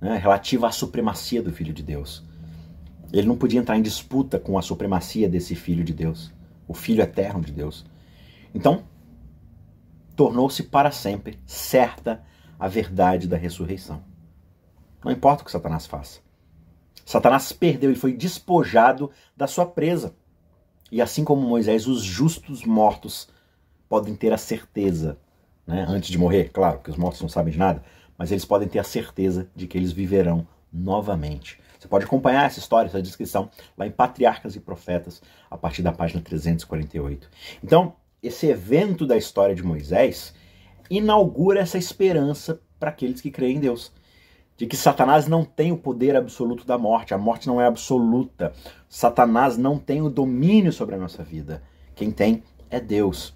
né, 0.00 0.16
relativa 0.16 0.68
à 0.68 0.72
supremacia 0.72 1.42
do 1.42 1.52
Filho 1.52 1.72
de 1.72 1.82
Deus. 1.82 2.24
Ele 3.12 3.26
não 3.26 3.36
podia 3.36 3.60
entrar 3.60 3.76
em 3.76 3.82
disputa 3.82 4.38
com 4.38 4.56
a 4.56 4.62
supremacia 4.62 5.28
desse 5.28 5.54
Filho 5.54 5.84
de 5.84 5.92
Deus, 5.92 6.32
o 6.66 6.74
Filho 6.74 7.02
eterno 7.02 7.42
de 7.42 7.52
Deus. 7.52 7.84
Então, 8.54 8.84
tornou-se 10.16 10.62
para 10.62 10.90
sempre 10.90 11.38
certa 11.44 12.24
a 12.58 12.68
verdade 12.68 13.28
da 13.28 13.36
ressurreição. 13.36 14.11
Não 15.04 15.12
importa 15.12 15.42
o 15.42 15.44
que 15.44 15.52
Satanás 15.52 15.86
faça. 15.86 16.20
Satanás 17.04 17.52
perdeu 17.52 17.90
e 17.90 17.96
foi 17.96 18.12
despojado 18.12 19.10
da 19.36 19.46
sua 19.46 19.66
presa. 19.66 20.14
E 20.90 21.00
assim 21.00 21.24
como 21.24 21.46
Moisés, 21.46 21.86
os 21.86 22.02
justos 22.02 22.64
mortos 22.64 23.28
podem 23.88 24.14
ter 24.14 24.32
a 24.32 24.38
certeza, 24.38 25.18
né, 25.66 25.84
antes 25.88 26.10
de 26.10 26.18
morrer, 26.18 26.50
claro, 26.50 26.78
que 26.78 26.90
os 26.90 26.96
mortos 26.96 27.20
não 27.20 27.28
sabem 27.28 27.52
de 27.52 27.58
nada, 27.58 27.82
mas 28.16 28.30
eles 28.30 28.44
podem 28.44 28.68
ter 28.68 28.78
a 28.78 28.84
certeza 28.84 29.50
de 29.54 29.66
que 29.66 29.76
eles 29.76 29.92
viverão 29.92 30.46
novamente. 30.72 31.60
Você 31.78 31.88
pode 31.88 32.04
acompanhar 32.04 32.46
essa 32.46 32.60
história, 32.60 32.88
essa 32.88 33.02
descrição, 33.02 33.50
lá 33.76 33.86
em 33.86 33.90
Patriarcas 33.90 34.54
e 34.54 34.60
Profetas, 34.60 35.20
a 35.50 35.58
partir 35.58 35.82
da 35.82 35.92
página 35.92 36.22
348. 36.22 37.28
Então, 37.62 37.96
esse 38.22 38.46
evento 38.46 39.04
da 39.04 39.16
história 39.16 39.54
de 39.54 39.64
Moisés 39.64 40.32
inaugura 40.88 41.60
essa 41.60 41.76
esperança 41.76 42.60
para 42.78 42.90
aqueles 42.90 43.20
que 43.20 43.30
creem 43.30 43.56
em 43.56 43.60
Deus 43.60 43.92
de 44.62 44.68
que 44.68 44.76
Satanás 44.76 45.26
não 45.26 45.44
tem 45.44 45.72
o 45.72 45.76
poder 45.76 46.14
absoluto 46.14 46.64
da 46.64 46.78
morte, 46.78 47.12
a 47.12 47.18
morte 47.18 47.48
não 47.48 47.60
é 47.60 47.66
absoluta. 47.66 48.52
Satanás 48.88 49.58
não 49.58 49.76
tem 49.76 50.00
o 50.00 50.08
domínio 50.08 50.72
sobre 50.72 50.94
a 50.94 50.98
nossa 50.98 51.24
vida. 51.24 51.64
Quem 51.96 52.12
tem 52.12 52.44
é 52.70 52.78
Deus. 52.78 53.34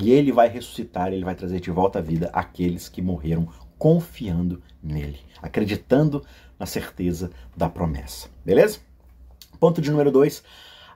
E 0.00 0.12
ele 0.12 0.30
vai 0.30 0.48
ressuscitar, 0.48 1.12
ele 1.12 1.24
vai 1.24 1.34
trazer 1.34 1.58
de 1.58 1.72
volta 1.72 1.98
à 1.98 2.02
vida 2.02 2.30
aqueles 2.32 2.88
que 2.88 3.02
morreram 3.02 3.48
confiando 3.76 4.62
nele, 4.80 5.18
acreditando 5.42 6.24
na 6.56 6.66
certeza 6.66 7.32
da 7.56 7.68
promessa. 7.68 8.28
Beleza? 8.44 8.78
Ponto 9.58 9.82
de 9.82 9.90
número 9.90 10.12
dois. 10.12 10.44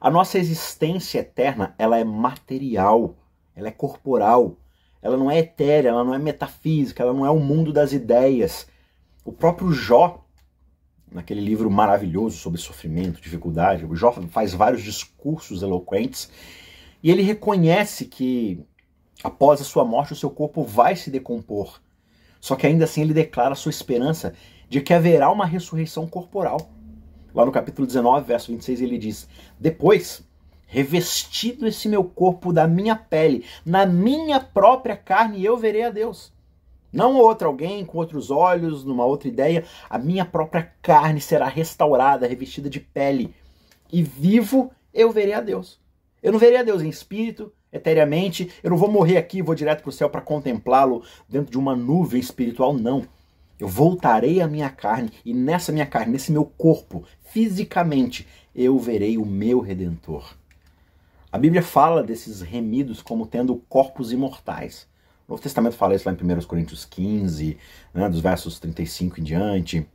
A 0.00 0.08
nossa 0.08 0.38
existência 0.38 1.18
eterna, 1.18 1.74
ela 1.76 1.98
é 1.98 2.04
material, 2.04 3.16
ela 3.56 3.66
é 3.66 3.72
corporal, 3.72 4.54
ela 5.02 5.16
não 5.16 5.28
é 5.28 5.38
etérea, 5.40 5.88
ela 5.88 6.04
não 6.04 6.14
é 6.14 6.18
metafísica, 6.18 7.02
ela 7.02 7.12
não 7.12 7.26
é 7.26 7.30
o 7.30 7.40
mundo 7.40 7.72
das 7.72 7.92
ideias 7.92 8.68
o 9.28 9.32
próprio 9.32 9.70
Jó, 9.72 10.24
naquele 11.12 11.42
livro 11.42 11.70
maravilhoso 11.70 12.38
sobre 12.38 12.58
sofrimento, 12.58 13.20
dificuldade, 13.20 13.84
o 13.84 13.94
Jó 13.94 14.10
faz 14.30 14.54
vários 14.54 14.82
discursos 14.82 15.62
eloquentes 15.62 16.30
e 17.02 17.10
ele 17.10 17.20
reconhece 17.20 18.06
que 18.06 18.64
após 19.22 19.60
a 19.60 19.64
sua 19.64 19.84
morte 19.84 20.14
o 20.14 20.16
seu 20.16 20.30
corpo 20.30 20.64
vai 20.64 20.96
se 20.96 21.10
decompor. 21.10 21.78
Só 22.40 22.56
que 22.56 22.66
ainda 22.66 22.84
assim 22.84 23.02
ele 23.02 23.12
declara 23.12 23.54
sua 23.54 23.68
esperança 23.68 24.32
de 24.66 24.80
que 24.80 24.94
haverá 24.94 25.30
uma 25.30 25.44
ressurreição 25.44 26.06
corporal. 26.06 26.70
Lá 27.34 27.44
no 27.44 27.52
capítulo 27.52 27.86
19, 27.86 28.26
verso 28.26 28.50
26, 28.50 28.80
ele 28.80 28.96
diz: 28.96 29.28
Depois, 29.60 30.26
revestido 30.66 31.66
esse 31.66 31.86
meu 31.86 32.02
corpo 32.02 32.50
da 32.50 32.66
minha 32.66 32.96
pele, 32.96 33.44
na 33.62 33.84
minha 33.84 34.40
própria 34.40 34.96
carne, 34.96 35.44
eu 35.44 35.58
verei 35.58 35.82
a 35.82 35.90
Deus. 35.90 36.32
Não 36.92 37.16
outro 37.16 37.48
alguém 37.48 37.84
com 37.84 37.98
outros 37.98 38.30
olhos, 38.30 38.84
numa 38.84 39.04
outra 39.04 39.28
ideia. 39.28 39.64
A 39.88 39.98
minha 39.98 40.24
própria 40.24 40.72
carne 40.80 41.20
será 41.20 41.46
restaurada, 41.46 42.26
revestida 42.26 42.70
de 42.70 42.80
pele. 42.80 43.34
E 43.92 44.02
vivo 44.02 44.70
eu 44.92 45.10
verei 45.10 45.34
a 45.34 45.40
Deus. 45.40 45.78
Eu 46.22 46.32
não 46.32 46.38
verei 46.38 46.58
a 46.58 46.62
Deus 46.62 46.82
em 46.82 46.88
espírito, 46.88 47.52
eteriamente. 47.72 48.50
Eu 48.62 48.70
não 48.70 48.76
vou 48.76 48.90
morrer 48.90 49.16
aqui 49.16 49.42
vou 49.42 49.54
direto 49.54 49.82
para 49.82 49.90
o 49.90 49.92
céu 49.92 50.10
para 50.10 50.20
contemplá-lo 50.20 51.02
dentro 51.28 51.50
de 51.50 51.58
uma 51.58 51.76
nuvem 51.76 52.20
espiritual, 52.20 52.72
não. 52.72 53.04
Eu 53.58 53.68
voltarei 53.68 54.40
à 54.40 54.46
minha 54.46 54.70
carne 54.70 55.10
e 55.24 55.34
nessa 55.34 55.72
minha 55.72 55.86
carne, 55.86 56.12
nesse 56.12 56.30
meu 56.30 56.44
corpo, 56.44 57.04
fisicamente, 57.24 58.26
eu 58.54 58.78
verei 58.78 59.18
o 59.18 59.26
meu 59.26 59.60
redentor. 59.60 60.34
A 61.30 61.36
Bíblia 61.36 61.62
fala 61.62 62.02
desses 62.02 62.40
remidos 62.40 63.02
como 63.02 63.26
tendo 63.26 63.56
corpos 63.68 64.12
imortais. 64.12 64.88
O 65.28 65.32
Novo 65.32 65.42
Testamento 65.42 65.76
fala 65.76 65.94
isso 65.94 66.08
lá 66.08 66.16
em 66.18 66.38
1 66.38 66.40
Coríntios 66.46 66.86
15, 66.86 67.58
né, 67.92 68.08
dos 68.08 68.18
versos 68.18 68.58
35 68.58 69.20
em 69.20 69.22
diante, 69.22 69.86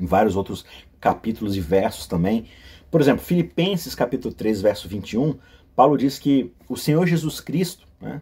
em 0.00 0.04
vários 0.04 0.34
outros 0.34 0.64
capítulos 1.00 1.54
e 1.54 1.60
versos 1.60 2.08
também. 2.08 2.46
Por 2.90 3.00
exemplo, 3.00 3.24
Filipenses 3.24 3.94
capítulo 3.94 4.34
3, 4.34 4.60
verso 4.60 4.88
21, 4.88 5.38
Paulo 5.76 5.96
diz 5.96 6.18
que 6.18 6.52
o 6.68 6.76
Senhor 6.76 7.06
Jesus 7.06 7.40
Cristo 7.40 7.86
né, 8.00 8.20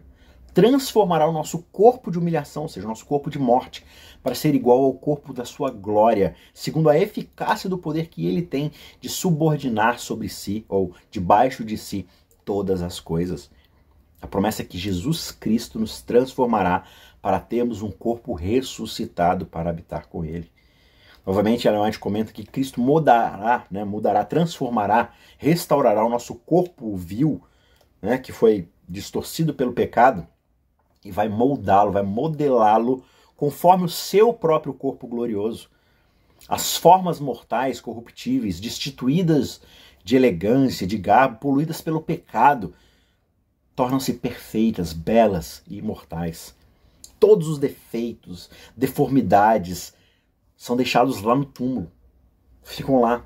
transformará 0.53 1.27
o 1.27 1.31
nosso 1.31 1.63
corpo 1.71 2.11
de 2.11 2.19
humilhação, 2.19 2.63
ou 2.63 2.69
seja, 2.69 2.85
o 2.85 2.89
nosso 2.89 3.07
corpo 3.07 3.31
de 3.31 3.39
morte, 3.39 3.83
para 4.21 4.35
ser 4.35 4.53
igual 4.53 4.83
ao 4.83 4.93
corpo 4.93 5.33
da 5.33 5.43
sua 5.43 5.71
glória, 5.71 6.35
segundo 6.53 6.87
a 6.87 6.99
eficácia 6.99 7.67
do 7.67 7.79
poder 7.79 8.09
que 8.09 8.27
ele 8.27 8.43
tem 8.43 8.71
de 9.01 9.09
subordinar 9.09 9.97
sobre 9.97 10.29
si, 10.29 10.63
ou 10.69 10.93
debaixo 11.09 11.65
de 11.65 11.79
si, 11.79 12.05
todas 12.45 12.83
as 12.83 12.99
coisas. 12.99 13.49
A 14.21 14.27
promessa 14.27 14.61
é 14.61 14.65
que 14.65 14.77
Jesus 14.77 15.31
Cristo 15.31 15.79
nos 15.79 16.01
transformará 16.01 16.85
para 17.21 17.39
termos 17.39 17.81
um 17.81 17.91
corpo 17.91 18.33
ressuscitado 18.33 19.45
para 19.45 19.69
habitar 19.69 20.07
com 20.07 20.25
Ele. 20.25 20.51
Novamente, 21.25 21.67
Ellen 21.67 21.81
White 21.81 21.99
comenta 21.99 22.31
que 22.31 22.45
Cristo 22.45 22.79
mudará, 22.79 23.65
né, 23.69 23.83
mudará, 23.83 24.23
transformará, 24.23 25.11
restaurará 25.37 26.05
o 26.05 26.09
nosso 26.09 26.35
corpo 26.35 26.95
vil, 26.95 27.41
né, 28.01 28.17
que 28.17 28.31
foi 28.31 28.69
distorcido 28.87 29.53
pelo 29.53 29.73
pecado, 29.73 30.25
e 31.03 31.11
vai 31.11 31.27
moldá-lo, 31.27 31.91
vai 31.91 32.03
modelá-lo 32.03 33.03
conforme 33.35 33.85
o 33.85 33.89
seu 33.89 34.33
próprio 34.33 34.73
corpo 34.73 35.05
glorioso. 35.05 35.69
As 36.47 36.77
formas 36.77 37.19
mortais, 37.19 37.81
corruptíveis, 37.81 38.59
destituídas 38.59 39.61
de 40.03 40.15
elegância, 40.15 40.87
de 40.87 40.97
garbo, 40.97 41.39
poluídas 41.39 41.81
pelo 41.81 42.01
pecado, 42.01 42.73
tornam-se 43.77 44.13
perfeitas, 44.13 44.91
belas 44.91 45.61
e 45.67 45.77
imortais. 45.77 46.55
Todos 47.19 47.47
os 47.47 47.59
defeitos, 47.59 48.49
deformidades 48.75 49.93
são 50.57 50.75
deixados 50.75 51.21
lá 51.21 51.35
no 51.35 51.45
túmulo. 51.45 51.91
Ficam 52.63 52.99
lá. 52.99 53.23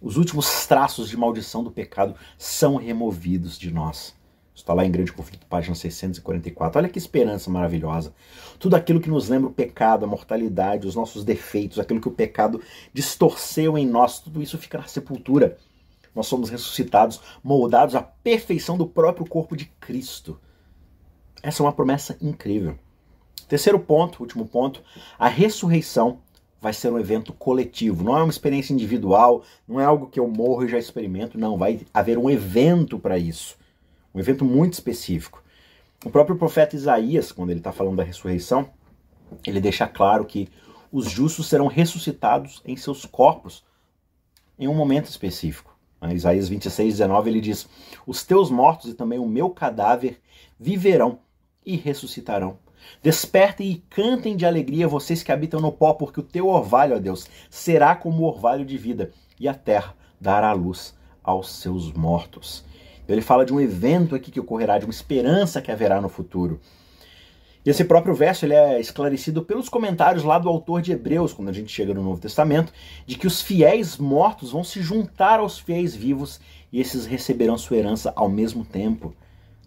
Os 0.00 0.16
últimos 0.16 0.66
traços 0.66 1.10
de 1.10 1.16
maldição 1.18 1.62
do 1.62 1.70
pecado 1.70 2.14
são 2.38 2.76
removidos 2.76 3.58
de 3.58 3.70
nós. 3.70 4.14
Está 4.54 4.72
lá 4.72 4.82
em 4.82 4.90
Grande 4.90 5.12
Conflito, 5.12 5.46
página 5.46 5.74
644. 5.74 6.78
Olha 6.78 6.88
que 6.88 6.98
esperança 6.98 7.50
maravilhosa. 7.50 8.14
Tudo 8.58 8.76
aquilo 8.76 8.98
que 8.98 9.10
nos 9.10 9.28
lembra 9.28 9.50
o 9.50 9.54
pecado, 9.54 10.06
a 10.06 10.08
mortalidade, 10.08 10.86
os 10.86 10.94
nossos 10.94 11.22
defeitos, 11.22 11.78
aquilo 11.78 12.00
que 12.00 12.08
o 12.08 12.12
pecado 12.12 12.62
distorceu 12.94 13.76
em 13.76 13.86
nós, 13.86 14.20
tudo 14.20 14.40
isso 14.40 14.56
fica 14.56 14.78
na 14.78 14.86
sepultura 14.86 15.58
nós 16.14 16.26
somos 16.26 16.50
ressuscitados, 16.50 17.20
moldados 17.42 17.94
à 17.94 18.02
perfeição 18.02 18.76
do 18.76 18.86
próprio 18.86 19.26
corpo 19.26 19.56
de 19.56 19.66
Cristo. 19.80 20.38
Essa 21.42 21.62
é 21.62 21.66
uma 21.66 21.72
promessa 21.72 22.16
incrível. 22.20 22.76
Terceiro 23.48 23.78
ponto, 23.78 24.20
último 24.20 24.46
ponto, 24.46 24.82
a 25.18 25.28
ressurreição 25.28 26.20
vai 26.60 26.72
ser 26.72 26.92
um 26.92 26.98
evento 26.98 27.32
coletivo, 27.32 28.04
não 28.04 28.16
é 28.16 28.22
uma 28.22 28.30
experiência 28.30 28.72
individual, 28.72 29.42
não 29.66 29.80
é 29.80 29.84
algo 29.84 30.08
que 30.08 30.20
eu 30.20 30.28
morro 30.28 30.64
e 30.64 30.68
já 30.68 30.78
experimento, 30.78 31.38
não, 31.38 31.56
vai 31.56 31.80
haver 31.92 32.18
um 32.18 32.28
evento 32.28 32.98
para 32.98 33.16
isso, 33.16 33.56
um 34.14 34.20
evento 34.20 34.44
muito 34.44 34.74
específico. 34.74 35.42
O 36.04 36.10
próprio 36.10 36.36
profeta 36.36 36.76
Isaías, 36.76 37.32
quando 37.32 37.50
ele 37.50 37.60
está 37.60 37.72
falando 37.72 37.96
da 37.96 38.04
ressurreição, 38.04 38.68
ele 39.46 39.60
deixa 39.60 39.86
claro 39.86 40.24
que 40.24 40.48
os 40.92 41.10
justos 41.10 41.46
serão 41.46 41.66
ressuscitados 41.66 42.62
em 42.64 42.76
seus 42.76 43.04
corpos 43.04 43.64
em 44.58 44.68
um 44.68 44.74
momento 44.74 45.06
específico. 45.06 45.69
Em 46.02 46.14
Isaías 46.14 46.48
26, 46.48 46.94
19, 46.94 47.30
ele 47.30 47.40
diz: 47.40 47.68
Os 48.06 48.22
teus 48.24 48.50
mortos 48.50 48.90
e 48.90 48.94
também 48.94 49.18
o 49.18 49.26
meu 49.26 49.50
cadáver 49.50 50.20
viverão 50.58 51.18
e 51.64 51.76
ressuscitarão. 51.76 52.58
Despertem 53.02 53.70
e 53.70 53.76
cantem 53.90 54.36
de 54.36 54.46
alegria 54.46 54.88
vocês 54.88 55.22
que 55.22 55.30
habitam 55.30 55.60
no 55.60 55.70
pó, 55.70 55.92
porque 55.92 56.20
o 56.20 56.24
teu 56.24 56.48
orvalho, 56.48 56.96
ó 56.96 56.98
Deus, 56.98 57.26
será 57.50 57.94
como 57.94 58.24
orvalho 58.24 58.64
de 58.64 58.78
vida, 58.78 59.10
e 59.38 59.46
a 59.46 59.54
terra 59.54 59.94
dará 60.20 60.52
luz 60.52 60.94
aos 61.22 61.50
seus 61.50 61.92
mortos. 61.92 62.64
Ele 63.08 63.20
fala 63.20 63.44
de 63.44 63.52
um 63.52 63.60
evento 63.60 64.14
aqui 64.14 64.30
que 64.30 64.40
ocorrerá, 64.40 64.78
de 64.78 64.86
uma 64.86 64.92
esperança 64.92 65.60
que 65.60 65.70
haverá 65.70 66.00
no 66.00 66.08
futuro. 66.08 66.60
E 67.64 67.68
esse 67.68 67.84
próprio 67.84 68.14
verso 68.14 68.46
ele 68.46 68.54
é 68.54 68.80
esclarecido 68.80 69.42
pelos 69.42 69.68
comentários 69.68 70.24
lá 70.24 70.38
do 70.38 70.48
autor 70.48 70.80
de 70.80 70.92
Hebreus, 70.92 71.32
quando 71.32 71.50
a 71.50 71.52
gente 71.52 71.70
chega 71.70 71.92
no 71.92 72.02
Novo 72.02 72.20
Testamento, 72.20 72.72
de 73.06 73.16
que 73.16 73.26
os 73.26 73.42
fiéis 73.42 73.98
mortos 73.98 74.52
vão 74.52 74.64
se 74.64 74.80
juntar 74.80 75.40
aos 75.40 75.58
fiéis 75.58 75.94
vivos 75.94 76.40
e 76.72 76.80
esses 76.80 77.04
receberão 77.04 77.58
sua 77.58 77.76
herança 77.76 78.12
ao 78.16 78.28
mesmo 78.28 78.64
tempo. 78.64 79.14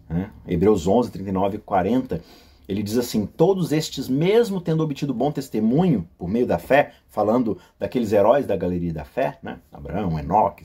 Né? 0.08 0.30
Hebreus 0.46 0.88
11, 0.88 1.12
39 1.12 1.56
e 1.56 1.60
40, 1.60 2.20
ele 2.68 2.82
diz 2.82 2.98
assim: 2.98 3.26
Todos 3.26 3.70
estes, 3.70 4.08
mesmo 4.08 4.60
tendo 4.60 4.82
obtido 4.82 5.14
bom 5.14 5.30
testemunho 5.30 6.08
por 6.18 6.28
meio 6.28 6.46
da 6.46 6.58
fé, 6.58 6.92
falando 7.08 7.58
daqueles 7.78 8.12
heróis 8.12 8.46
da 8.46 8.56
galeria 8.56 8.92
da 8.92 9.04
fé, 9.04 9.38
né? 9.42 9.58
Abraão, 9.72 10.18
Enoque, 10.18 10.64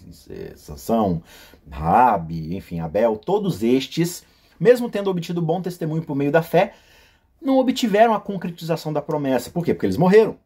Sansão, 0.55 1.21
Rabi, 1.69 2.55
enfim, 2.55 2.79
Abel, 2.79 3.17
todos 3.17 3.61
estes, 3.61 4.23
mesmo 4.59 4.89
tendo 4.89 5.09
obtido 5.09 5.41
bom 5.41 5.61
testemunho 5.61 6.01
por 6.01 6.15
meio 6.15 6.31
da 6.31 6.41
fé, 6.41 6.73
não 7.41 7.57
obtiveram 7.57 8.13
a 8.13 8.19
concretização 8.19 8.91
da 8.91 9.01
promessa. 9.01 9.49
Por 9.49 9.63
quê? 9.63 9.73
Porque 9.73 9.85
eles 9.85 9.97
morreram. 9.97 10.37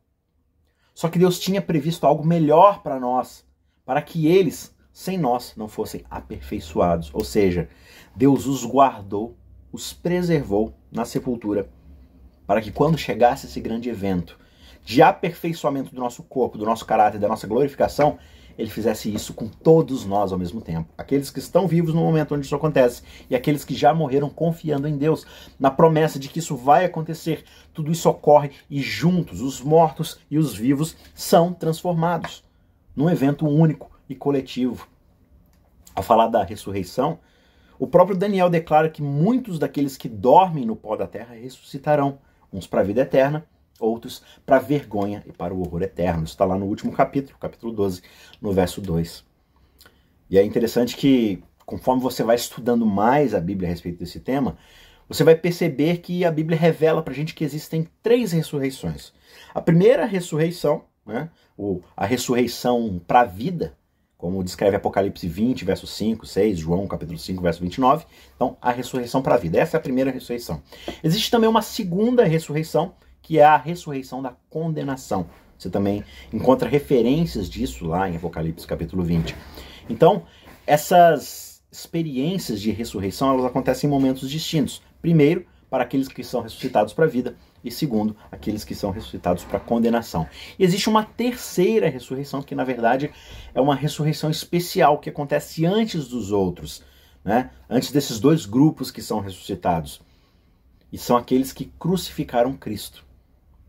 Só 0.93 1.09
que 1.09 1.19
Deus 1.19 1.39
tinha 1.39 1.61
previsto 1.61 2.05
algo 2.05 2.25
melhor 2.25 2.83
para 2.83 2.99
nós, 2.99 3.45
para 3.85 4.01
que 4.01 4.27
eles, 4.27 4.75
sem 4.91 5.17
nós, 5.17 5.53
não 5.57 5.67
fossem 5.67 6.03
aperfeiçoados. 6.09 7.09
Ou 7.13 7.23
seja, 7.23 7.67
Deus 8.15 8.45
os 8.45 8.63
guardou, 8.63 9.35
os 9.71 9.91
preservou 9.91 10.73
na 10.91 11.03
sepultura, 11.03 11.67
para 12.45 12.61
que 12.61 12.71
quando 12.71 12.97
chegasse 12.97 13.47
esse 13.47 13.59
grande 13.59 13.89
evento 13.89 14.37
de 14.83 15.01
aperfeiçoamento 15.01 15.95
do 15.95 15.99
nosso 15.99 16.21
corpo, 16.23 16.57
do 16.57 16.65
nosso 16.65 16.85
caráter, 16.85 17.19
da 17.19 17.27
nossa 17.27 17.47
glorificação, 17.47 18.19
ele 18.57 18.69
fizesse 18.69 19.13
isso 19.13 19.33
com 19.33 19.47
todos 19.47 20.05
nós 20.05 20.31
ao 20.31 20.37
mesmo 20.37 20.61
tempo. 20.61 20.89
Aqueles 20.97 21.29
que 21.29 21.39
estão 21.39 21.67
vivos 21.67 21.93
no 21.93 22.01
momento 22.01 22.35
onde 22.35 22.45
isso 22.45 22.55
acontece 22.55 23.01
e 23.29 23.35
aqueles 23.35 23.65
que 23.65 23.73
já 23.73 23.93
morreram 23.93 24.29
confiando 24.29 24.87
em 24.87 24.97
Deus, 24.97 25.25
na 25.59 25.71
promessa 25.71 26.19
de 26.19 26.29
que 26.29 26.39
isso 26.39 26.55
vai 26.55 26.85
acontecer. 26.85 27.43
Tudo 27.73 27.91
isso 27.91 28.09
ocorre 28.09 28.51
e 28.69 28.81
juntos 28.81 29.41
os 29.41 29.61
mortos 29.61 30.19
e 30.29 30.37
os 30.37 30.55
vivos 30.55 30.95
são 31.13 31.53
transformados 31.53 32.43
num 32.95 33.09
evento 33.09 33.47
único 33.47 33.91
e 34.07 34.15
coletivo. 34.15 34.87
Ao 35.95 36.03
falar 36.03 36.27
da 36.27 36.43
ressurreição, 36.43 37.19
o 37.79 37.87
próprio 37.87 38.17
Daniel 38.17 38.49
declara 38.49 38.89
que 38.89 39.01
muitos 39.01 39.59
daqueles 39.59 39.97
que 39.97 40.07
dormem 40.07 40.65
no 40.65 40.75
pó 40.75 40.95
da 40.95 41.07
terra 41.07 41.35
ressuscitarão, 41.35 42.19
uns 42.51 42.67
para 42.67 42.81
a 42.81 42.83
vida 42.83 43.01
eterna 43.01 43.45
outros 43.79 44.23
para 44.45 44.59
vergonha 44.59 45.23
e 45.27 45.31
para 45.31 45.53
o 45.53 45.61
horror 45.61 45.81
eterno. 45.81 46.23
Isso 46.23 46.33
está 46.33 46.45
lá 46.45 46.57
no 46.57 46.65
último 46.65 46.91
capítulo, 46.91 47.37
capítulo 47.39 47.71
12, 47.73 48.01
no 48.41 48.51
verso 48.51 48.81
2. 48.81 49.25
E 50.29 50.37
é 50.37 50.43
interessante 50.43 50.95
que, 50.95 51.43
conforme 51.65 52.01
você 52.01 52.23
vai 52.23 52.35
estudando 52.35 52.85
mais 52.85 53.33
a 53.33 53.39
Bíblia 53.39 53.69
a 53.69 53.71
respeito 53.71 53.99
desse 53.99 54.19
tema, 54.19 54.57
você 55.07 55.23
vai 55.23 55.35
perceber 55.35 55.97
que 55.97 56.25
a 56.25 56.31
Bíblia 56.31 56.57
revela 56.57 57.01
para 57.01 57.13
a 57.13 57.15
gente 57.15 57.35
que 57.35 57.43
existem 57.43 57.87
três 58.01 58.31
ressurreições. 58.31 59.13
A 59.53 59.61
primeira 59.61 60.05
ressurreição, 60.05 60.85
né, 61.05 61.29
ou 61.57 61.83
a 61.95 62.05
ressurreição 62.05 63.01
para 63.05 63.21
a 63.21 63.25
vida, 63.25 63.77
como 64.17 64.41
descreve 64.41 64.77
Apocalipse 64.77 65.27
20, 65.27 65.65
verso 65.65 65.85
5, 65.85 66.25
6, 66.25 66.57
João 66.57 66.87
capítulo 66.87 67.19
5, 67.19 67.41
verso 67.41 67.61
29. 67.61 68.05
Então, 68.33 68.55
a 68.61 68.71
ressurreição 68.71 69.21
para 69.21 69.35
a 69.35 69.37
vida. 69.37 69.59
Essa 69.59 69.75
é 69.75 69.79
a 69.79 69.81
primeira 69.81 70.11
ressurreição. 70.11 70.63
Existe 71.03 71.29
também 71.29 71.49
uma 71.49 71.61
segunda 71.61 72.23
ressurreição, 72.23 72.95
que 73.23 73.39
é 73.39 73.43
a 73.43 73.57
ressurreição 73.57 74.21
da 74.21 74.35
condenação. 74.49 75.25
Você 75.57 75.69
também 75.69 76.03
encontra 76.31 76.69
referências 76.69 77.49
disso 77.49 77.87
lá 77.87 78.07
em 78.07 78.17
Apocalipse 78.17 78.67
capítulo 78.67 79.01
20. 79.01 79.33
Então, 79.89 80.23
essas 80.67 81.63
experiências 81.71 82.61
de 82.61 82.69
ressurreição, 82.69 83.31
elas 83.31 83.45
acontecem 83.45 83.87
em 83.87 83.91
momentos 83.91 84.29
distintos. 84.29 84.83
Primeiro, 85.01 85.45
para 85.69 85.83
aqueles 85.83 86.07
que 86.07 86.23
são 86.23 86.41
ressuscitados 86.41 86.93
para 86.93 87.05
a 87.05 87.07
vida, 87.07 87.35
e 87.63 87.71
segundo, 87.71 88.15
aqueles 88.31 88.63
que 88.63 88.75
são 88.75 88.91
ressuscitados 88.91 89.43
para 89.43 89.59
condenação. 89.59 90.27
E 90.59 90.63
existe 90.63 90.89
uma 90.89 91.03
terceira 91.03 91.89
ressurreição, 91.89 92.43
que 92.43 92.53
na 92.53 92.63
verdade 92.63 93.11
é 93.55 93.61
uma 93.61 93.73
ressurreição 93.73 94.29
especial 94.29 94.99
que 94.99 95.09
acontece 95.09 95.65
antes 95.65 96.07
dos 96.07 96.31
outros, 96.31 96.83
né? 97.23 97.49
antes 97.69 97.91
desses 97.91 98.19
dois 98.19 98.45
grupos 98.45 98.91
que 98.91 99.01
são 99.01 99.19
ressuscitados. 99.19 100.01
E 100.91 100.97
são 100.97 101.17
aqueles 101.17 101.51
que 101.51 101.71
crucificaram 101.79 102.53
Cristo. 102.53 103.03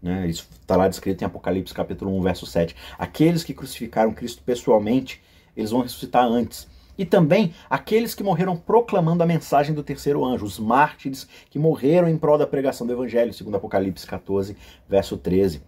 Né? 0.05 0.29
Isso 0.29 0.47
está 0.61 0.77
lá 0.77 0.87
descrito 0.87 1.25
em 1.25 1.27
Apocalipse 1.27 1.73
capítulo 1.73 2.15
1, 2.19 2.21
verso 2.21 2.45
7. 2.45 2.77
Aqueles 2.99 3.43
que 3.43 3.55
crucificaram 3.55 4.13
Cristo 4.13 4.43
pessoalmente, 4.45 5.23
eles 5.57 5.71
vão 5.71 5.81
ressuscitar 5.81 6.27
antes. 6.27 6.69
E 6.99 7.07
também 7.07 7.55
aqueles 7.71 8.15
que 8.15 8.23
morreram 8.23 8.55
proclamando 8.55 9.23
a 9.23 9.27
mensagem 9.27 9.75
do 9.75 9.83
terceiro 9.83 10.23
anjo, 10.23 10.45
os 10.45 10.59
mártires 10.59 11.27
que 11.49 11.59
morreram 11.59 12.07
em 12.07 12.19
prol 12.19 12.37
da 12.37 12.47
pregação 12.47 12.87
do 12.87 12.93
evangelho, 12.93 13.33
segundo 13.33 13.57
Apocalipse 13.57 14.07
14, 14.07 14.55
verso 14.87 15.17
13. 15.17 15.63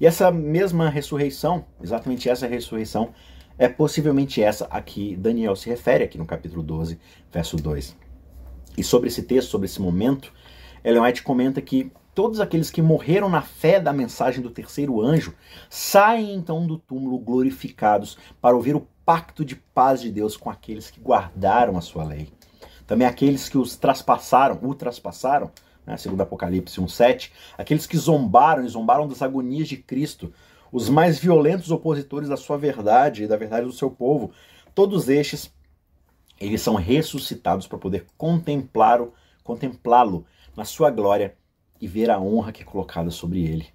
E 0.00 0.06
essa 0.06 0.32
mesma 0.32 0.90
ressurreição, 0.90 1.64
exatamente 1.80 2.28
essa 2.28 2.48
ressurreição, 2.48 3.14
é 3.56 3.68
possivelmente 3.68 4.42
essa 4.42 4.66
a 4.72 4.82
que 4.82 5.14
Daniel 5.14 5.54
se 5.54 5.68
refere 5.68 6.02
aqui 6.02 6.18
no 6.18 6.26
capítulo 6.26 6.64
12, 6.64 6.98
verso 7.30 7.56
2. 7.56 7.96
E 8.76 8.82
sobre 8.82 9.06
esse 9.06 9.22
texto, 9.22 9.50
sobre 9.50 9.66
esse 9.66 9.80
momento, 9.80 10.32
Ellen 10.82 11.02
White 11.02 11.22
comenta 11.22 11.60
que 11.62 11.92
Todos 12.14 12.40
aqueles 12.40 12.70
que 12.70 12.82
morreram 12.82 13.30
na 13.30 13.40
fé 13.40 13.80
da 13.80 13.90
mensagem 13.90 14.42
do 14.42 14.50
terceiro 14.50 15.00
anjo 15.00 15.34
saem 15.70 16.34
então 16.34 16.66
do 16.66 16.76
túmulo 16.76 17.18
glorificados 17.18 18.18
para 18.38 18.54
ouvir 18.54 18.76
o 18.76 18.86
pacto 19.02 19.42
de 19.42 19.56
paz 19.56 20.02
de 20.02 20.10
Deus 20.10 20.36
com 20.36 20.50
aqueles 20.50 20.90
que 20.90 21.00
guardaram 21.00 21.78
a 21.78 21.80
sua 21.80 22.04
lei. 22.04 22.28
Também 22.86 23.06
aqueles 23.06 23.48
que 23.48 23.56
os 23.56 23.76
traspassaram, 23.76 24.58
o 24.62 24.74
traspassaram, 24.74 25.50
né, 25.86 25.96
segundo 25.96 26.20
Apocalipse 26.20 26.78
1,7, 26.78 27.30
aqueles 27.56 27.86
que 27.86 27.96
zombaram 27.96 28.62
e 28.62 28.68
zombaram 28.68 29.08
das 29.08 29.22
agonias 29.22 29.66
de 29.66 29.78
Cristo, 29.78 30.30
os 30.70 30.90
mais 30.90 31.18
violentos 31.18 31.70
opositores 31.70 32.28
da 32.28 32.36
sua 32.36 32.58
verdade 32.58 33.24
e 33.24 33.26
da 33.26 33.38
verdade 33.38 33.64
do 33.64 33.72
seu 33.72 33.90
povo, 33.90 34.32
todos 34.74 35.08
estes, 35.08 35.50
eles 36.38 36.60
são 36.60 36.74
ressuscitados 36.74 37.66
para 37.66 37.78
poder 37.78 38.04
contemplá-lo 38.18 39.14
contemplá-lo 39.42 40.24
na 40.56 40.64
sua 40.64 40.90
glória 40.90 41.36
e 41.82 41.88
ver 41.88 42.08
a 42.10 42.20
honra 42.20 42.52
que 42.52 42.62
é 42.62 42.64
colocada 42.64 43.10
sobre 43.10 43.42
ele. 43.42 43.66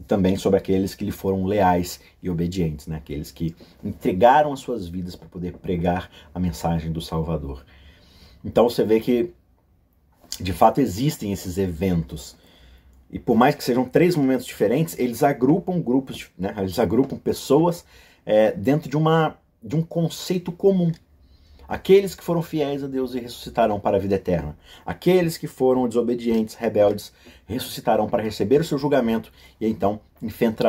E 0.00 0.04
também 0.04 0.34
sobre 0.34 0.58
aqueles 0.58 0.94
que 0.94 1.04
lhe 1.04 1.12
foram 1.12 1.44
leais 1.44 2.00
e 2.22 2.30
obedientes, 2.30 2.86
né? 2.86 2.96
aqueles 2.96 3.30
que 3.30 3.54
entregaram 3.84 4.50
as 4.50 4.60
suas 4.60 4.88
vidas 4.88 5.14
para 5.14 5.28
poder 5.28 5.52
pregar 5.58 6.10
a 6.34 6.40
mensagem 6.40 6.90
do 6.90 7.02
Salvador. 7.02 7.66
Então 8.42 8.66
você 8.66 8.82
vê 8.82 8.98
que, 8.98 9.30
de 10.40 10.54
fato, 10.54 10.80
existem 10.80 11.34
esses 11.34 11.58
eventos. 11.58 12.34
E 13.10 13.18
por 13.18 13.36
mais 13.36 13.54
que 13.54 13.62
sejam 13.62 13.84
três 13.84 14.16
momentos 14.16 14.46
diferentes, 14.46 14.98
eles 14.98 15.22
agrupam 15.22 15.82
grupos, 15.82 16.30
né? 16.38 16.54
eles 16.56 16.78
agrupam 16.78 17.18
pessoas 17.18 17.84
é, 18.24 18.52
dentro 18.52 18.88
de, 18.88 18.96
uma, 18.96 19.36
de 19.62 19.76
um 19.76 19.82
conceito 19.82 20.50
comum. 20.50 20.90
Aqueles 21.72 22.14
que 22.14 22.22
foram 22.22 22.42
fiéis 22.42 22.84
a 22.84 22.86
Deus 22.86 23.14
e 23.14 23.18
ressuscitarão 23.18 23.80
para 23.80 23.96
a 23.96 23.98
vida 23.98 24.16
eterna. 24.16 24.54
Aqueles 24.84 25.38
que 25.38 25.46
foram 25.46 25.88
desobedientes, 25.88 26.54
rebeldes, 26.54 27.14
ressuscitarão 27.46 28.10
para 28.10 28.22
receber 28.22 28.60
o 28.60 28.64
seu 28.64 28.76
julgamento 28.76 29.32
e 29.58 29.66
então 29.66 29.98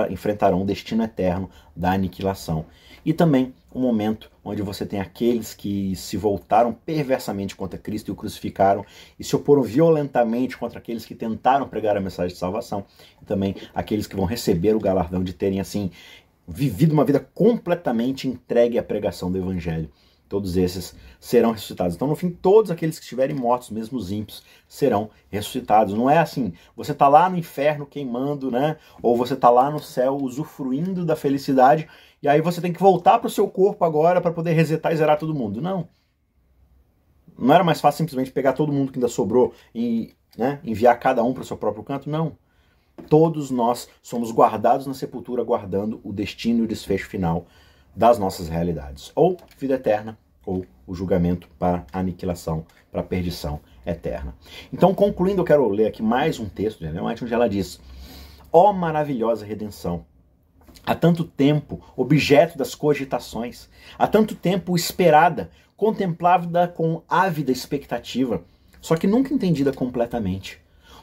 enfrentarão 0.09 0.61
o 0.61 0.65
destino 0.65 1.03
eterno 1.03 1.49
da 1.75 1.91
aniquilação. 1.91 2.65
E 3.05 3.11
também 3.11 3.53
um 3.75 3.81
momento 3.81 4.31
onde 4.45 4.61
você 4.61 4.85
tem 4.85 5.01
aqueles 5.01 5.53
que 5.53 5.93
se 5.93 6.15
voltaram 6.15 6.71
perversamente 6.71 7.53
contra 7.53 7.77
Cristo 7.77 8.07
e 8.07 8.13
o 8.13 8.15
crucificaram 8.15 8.85
e 9.19 9.25
se 9.25 9.35
oporam 9.35 9.61
violentamente 9.61 10.57
contra 10.57 10.79
aqueles 10.79 11.05
que 11.05 11.13
tentaram 11.13 11.67
pregar 11.67 11.97
a 11.97 11.99
mensagem 11.99 12.31
de 12.31 12.39
salvação. 12.39 12.85
E 13.21 13.25
também 13.25 13.57
aqueles 13.75 14.07
que 14.07 14.15
vão 14.15 14.23
receber 14.23 14.73
o 14.73 14.79
galardão 14.79 15.21
de 15.21 15.33
terem 15.33 15.59
assim 15.59 15.91
vivido 16.47 16.93
uma 16.93 17.03
vida 17.03 17.19
completamente 17.19 18.25
entregue 18.25 18.79
à 18.79 18.83
pregação 18.83 19.29
do 19.29 19.37
evangelho 19.37 19.91
todos 20.27 20.57
esses 20.57 20.95
serão 21.19 21.51
ressuscitados. 21.51 21.95
Então, 21.95 22.07
no 22.07 22.15
fim, 22.15 22.29
todos 22.29 22.71
aqueles 22.71 22.97
que 22.97 23.03
estiverem 23.03 23.35
mortos, 23.35 23.69
mesmo 23.69 23.97
os 23.97 24.11
ímpios, 24.11 24.43
serão 24.67 25.09
ressuscitados. 25.29 25.93
Não 25.93 26.09
é 26.09 26.17
assim, 26.17 26.53
você 26.75 26.91
está 26.91 27.07
lá 27.07 27.29
no 27.29 27.37
inferno 27.37 27.85
queimando, 27.85 28.49
né? 28.49 28.77
Ou 29.01 29.15
você 29.15 29.33
está 29.33 29.49
lá 29.49 29.69
no 29.69 29.79
céu 29.79 30.17
usufruindo 30.17 31.05
da 31.05 31.15
felicidade, 31.15 31.87
e 32.21 32.27
aí 32.27 32.41
você 32.41 32.61
tem 32.61 32.73
que 32.73 32.79
voltar 32.79 33.19
para 33.19 33.27
o 33.27 33.31
seu 33.31 33.47
corpo 33.47 33.85
agora 33.85 34.21
para 34.21 34.31
poder 34.31 34.53
resetar 34.53 34.91
e 34.91 34.97
zerar 34.97 35.19
todo 35.19 35.35
mundo. 35.35 35.61
Não. 35.61 35.87
Não 37.37 37.53
era 37.53 37.63
mais 37.63 37.81
fácil 37.81 37.99
simplesmente 37.99 38.31
pegar 38.31 38.53
todo 38.53 38.71
mundo 38.71 38.91
que 38.91 38.97
ainda 38.97 39.07
sobrou 39.07 39.53
e 39.73 40.15
né, 40.37 40.59
enviar 40.63 40.97
cada 40.99 41.23
um 41.23 41.33
para 41.33 41.43
o 41.43 41.45
seu 41.45 41.57
próprio 41.57 41.83
canto? 41.83 42.09
Não. 42.09 42.37
Todos 43.09 43.49
nós 43.49 43.89
somos 44.01 44.31
guardados 44.31 44.85
na 44.85 44.93
sepultura, 44.93 45.43
guardando 45.43 45.99
o 46.03 46.13
destino 46.13 46.59
e 46.59 46.61
o 46.63 46.67
desfecho 46.67 47.07
final 47.07 47.47
das 47.95 48.17
nossas 48.17 48.49
realidades. 48.49 49.11
Ou 49.15 49.37
vida 49.57 49.75
eterna, 49.75 50.17
ou 50.45 50.65
o 50.85 50.93
julgamento 50.93 51.47
para 51.57 51.85
aniquilação, 51.91 52.65
para 52.91 53.03
perdição 53.03 53.59
eterna. 53.85 54.35
Então, 54.71 54.93
concluindo, 54.93 55.41
eu 55.41 55.45
quero 55.45 55.67
ler 55.69 55.87
aqui 55.87 56.01
mais 56.01 56.39
um 56.39 56.47
texto 56.47 56.79
de 56.79 56.85
Ellen 56.85 57.05
White, 57.05 57.23
onde 57.23 57.33
ela 57.33 57.49
diz: 57.49 57.79
Ó 58.51 58.69
oh, 58.69 58.73
maravilhosa 58.73 59.45
redenção! 59.45 60.05
Há 60.85 60.95
tanto 60.95 61.23
tempo 61.23 61.81
objeto 61.95 62.57
das 62.57 62.75
cogitações, 62.75 63.69
há 63.97 64.05
tanto 64.05 64.35
tempo 64.35 64.75
esperada, 64.75 65.49
contemplada 65.77 66.67
com 66.67 67.01
ávida 67.07 67.51
expectativa, 67.51 68.43
só 68.81 68.95
que 68.97 69.07
nunca 69.07 69.33
entendida 69.33 69.71
completamente. 69.71 70.59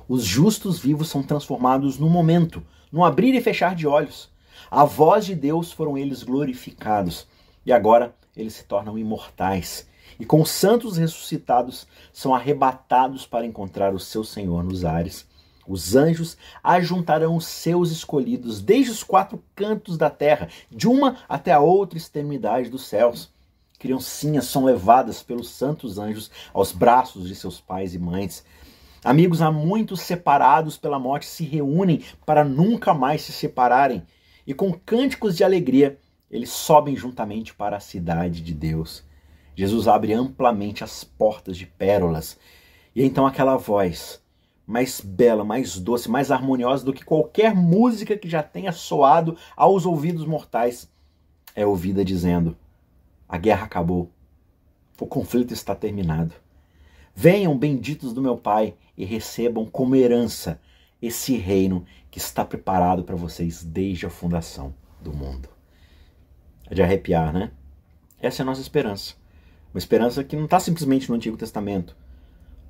Os 0.06 0.24
justos 0.24 0.78
vivos 0.78 1.08
são 1.08 1.22
transformados 1.22 1.98
no 1.98 2.10
momento, 2.10 2.62
no 2.92 3.04
abrir 3.04 3.34
e 3.34 3.40
fechar 3.40 3.74
de 3.74 3.86
olhos. 3.86 4.29
A 4.68 4.84
voz 4.84 5.26
de 5.26 5.34
Deus 5.34 5.70
foram 5.70 5.96
eles 5.96 6.24
glorificados, 6.24 7.28
e 7.64 7.72
agora 7.72 8.14
eles 8.36 8.54
se 8.54 8.64
tornam 8.64 8.98
imortais. 8.98 9.86
E 10.18 10.24
com 10.24 10.40
os 10.40 10.50
santos 10.50 10.96
ressuscitados 10.96 11.86
são 12.12 12.34
arrebatados 12.34 13.26
para 13.26 13.46
encontrar 13.46 13.94
o 13.94 14.00
seu 14.00 14.24
Senhor 14.24 14.64
nos 14.64 14.84
ares. 14.84 15.26
Os 15.66 15.94
anjos 15.94 16.36
ajuntarão 16.64 17.36
os 17.36 17.46
seus 17.46 17.92
escolhidos 17.92 18.60
desde 18.60 18.90
os 18.90 19.04
quatro 19.04 19.42
cantos 19.54 19.96
da 19.96 20.10
terra, 20.10 20.48
de 20.70 20.88
uma 20.88 21.18
até 21.28 21.52
a 21.52 21.60
outra 21.60 21.96
extremidade 21.96 22.68
dos 22.68 22.86
céus. 22.86 23.30
Criancinhas 23.78 24.46
são 24.46 24.64
levadas 24.64 25.22
pelos 25.22 25.48
santos 25.48 25.98
anjos 25.98 26.30
aos 26.52 26.72
braços 26.72 27.28
de 27.28 27.34
seus 27.34 27.60
pais 27.60 27.94
e 27.94 27.98
mães. 27.98 28.44
Amigos 29.02 29.40
há 29.40 29.50
muitos 29.50 30.00
separados 30.00 30.76
pela 30.76 30.98
morte 30.98 31.24
se 31.24 31.44
reúnem 31.44 32.04
para 32.26 32.44
nunca 32.44 32.92
mais 32.92 33.22
se 33.22 33.32
separarem, 33.32 34.02
e 34.50 34.52
com 34.52 34.72
cânticos 34.72 35.36
de 35.36 35.44
alegria 35.44 35.96
eles 36.28 36.50
sobem 36.50 36.96
juntamente 36.96 37.54
para 37.54 37.76
a 37.76 37.80
cidade 37.80 38.42
de 38.42 38.52
Deus. 38.52 39.04
Jesus 39.54 39.86
abre 39.86 40.12
amplamente 40.12 40.82
as 40.82 41.04
portas 41.04 41.56
de 41.56 41.66
pérolas, 41.66 42.36
e 42.92 43.04
então 43.04 43.28
aquela 43.28 43.56
voz, 43.56 44.20
mais 44.66 45.00
bela, 45.00 45.44
mais 45.44 45.78
doce, 45.78 46.10
mais 46.10 46.32
harmoniosa 46.32 46.84
do 46.84 46.92
que 46.92 47.04
qualquer 47.04 47.54
música 47.54 48.18
que 48.18 48.28
já 48.28 48.42
tenha 48.42 48.72
soado 48.72 49.36
aos 49.56 49.86
ouvidos 49.86 50.26
mortais, 50.26 50.90
é 51.54 51.64
ouvida 51.64 52.04
dizendo: 52.04 52.56
A 53.28 53.38
guerra 53.38 53.66
acabou, 53.66 54.10
o 55.00 55.06
conflito 55.06 55.54
está 55.54 55.76
terminado. 55.76 56.34
Venham, 57.14 57.56
benditos 57.56 58.12
do 58.12 58.20
meu 58.20 58.36
Pai, 58.36 58.74
e 58.98 59.04
recebam 59.04 59.64
como 59.64 59.94
herança 59.94 60.60
esse 61.00 61.36
reino 61.36 61.84
que 62.10 62.18
está 62.18 62.44
preparado 62.44 63.04
para 63.04 63.16
vocês 63.16 63.62
desde 63.62 64.06
a 64.06 64.10
fundação 64.10 64.74
do 65.00 65.12
mundo. 65.12 65.48
É 66.68 66.74
de 66.74 66.82
arrepiar, 66.82 67.32
né? 67.32 67.50
Essa 68.20 68.42
é 68.42 68.44
a 68.44 68.46
nossa 68.46 68.60
esperança. 68.60 69.14
Uma 69.72 69.78
esperança 69.78 70.22
que 70.24 70.36
não 70.36 70.44
está 70.44 70.60
simplesmente 70.60 71.08
no 71.08 71.14
Antigo 71.14 71.36
Testamento, 71.36 71.96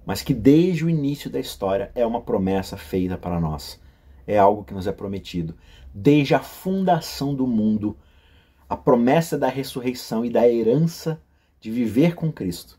mas 0.07 0.23
que 0.23 0.35
desde 0.35 0.85
o 0.85 0.91
início 0.91 1.31
da 1.31 1.41
história 1.41 1.91
é 1.95 2.07
uma 2.07 2.21
promessa 2.21 2.77
feita 2.77 3.17
para 3.19 3.41
nós. 3.41 3.81
É 4.27 4.39
algo 4.39 4.65
que 4.65 4.75
nos 4.75 4.87
é 4.87 4.93
prometido. 4.93 5.57
Desde 5.93 6.35
a 6.35 6.41
fundação 6.41 7.35
do 7.35 7.47
mundo, 7.47 7.97
a 8.69 8.77
promessa 8.77 9.37
da 9.37 9.49
ressurreição 9.49 10.25
e 10.25 10.31
da 10.31 10.49
herança 10.49 11.21
de 11.61 11.71
viver 11.71 12.15
com 12.15 12.33
Cristo 12.33 12.79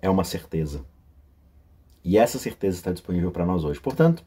é 0.00 0.10
uma 0.10 0.24
certeza. 0.24 0.84
E 2.04 2.16
essa 2.16 2.38
certeza 2.38 2.76
está 2.76 2.92
disponível 2.92 3.30
para 3.32 3.46
nós 3.46 3.64
hoje. 3.64 3.80
Portanto, 3.80 4.24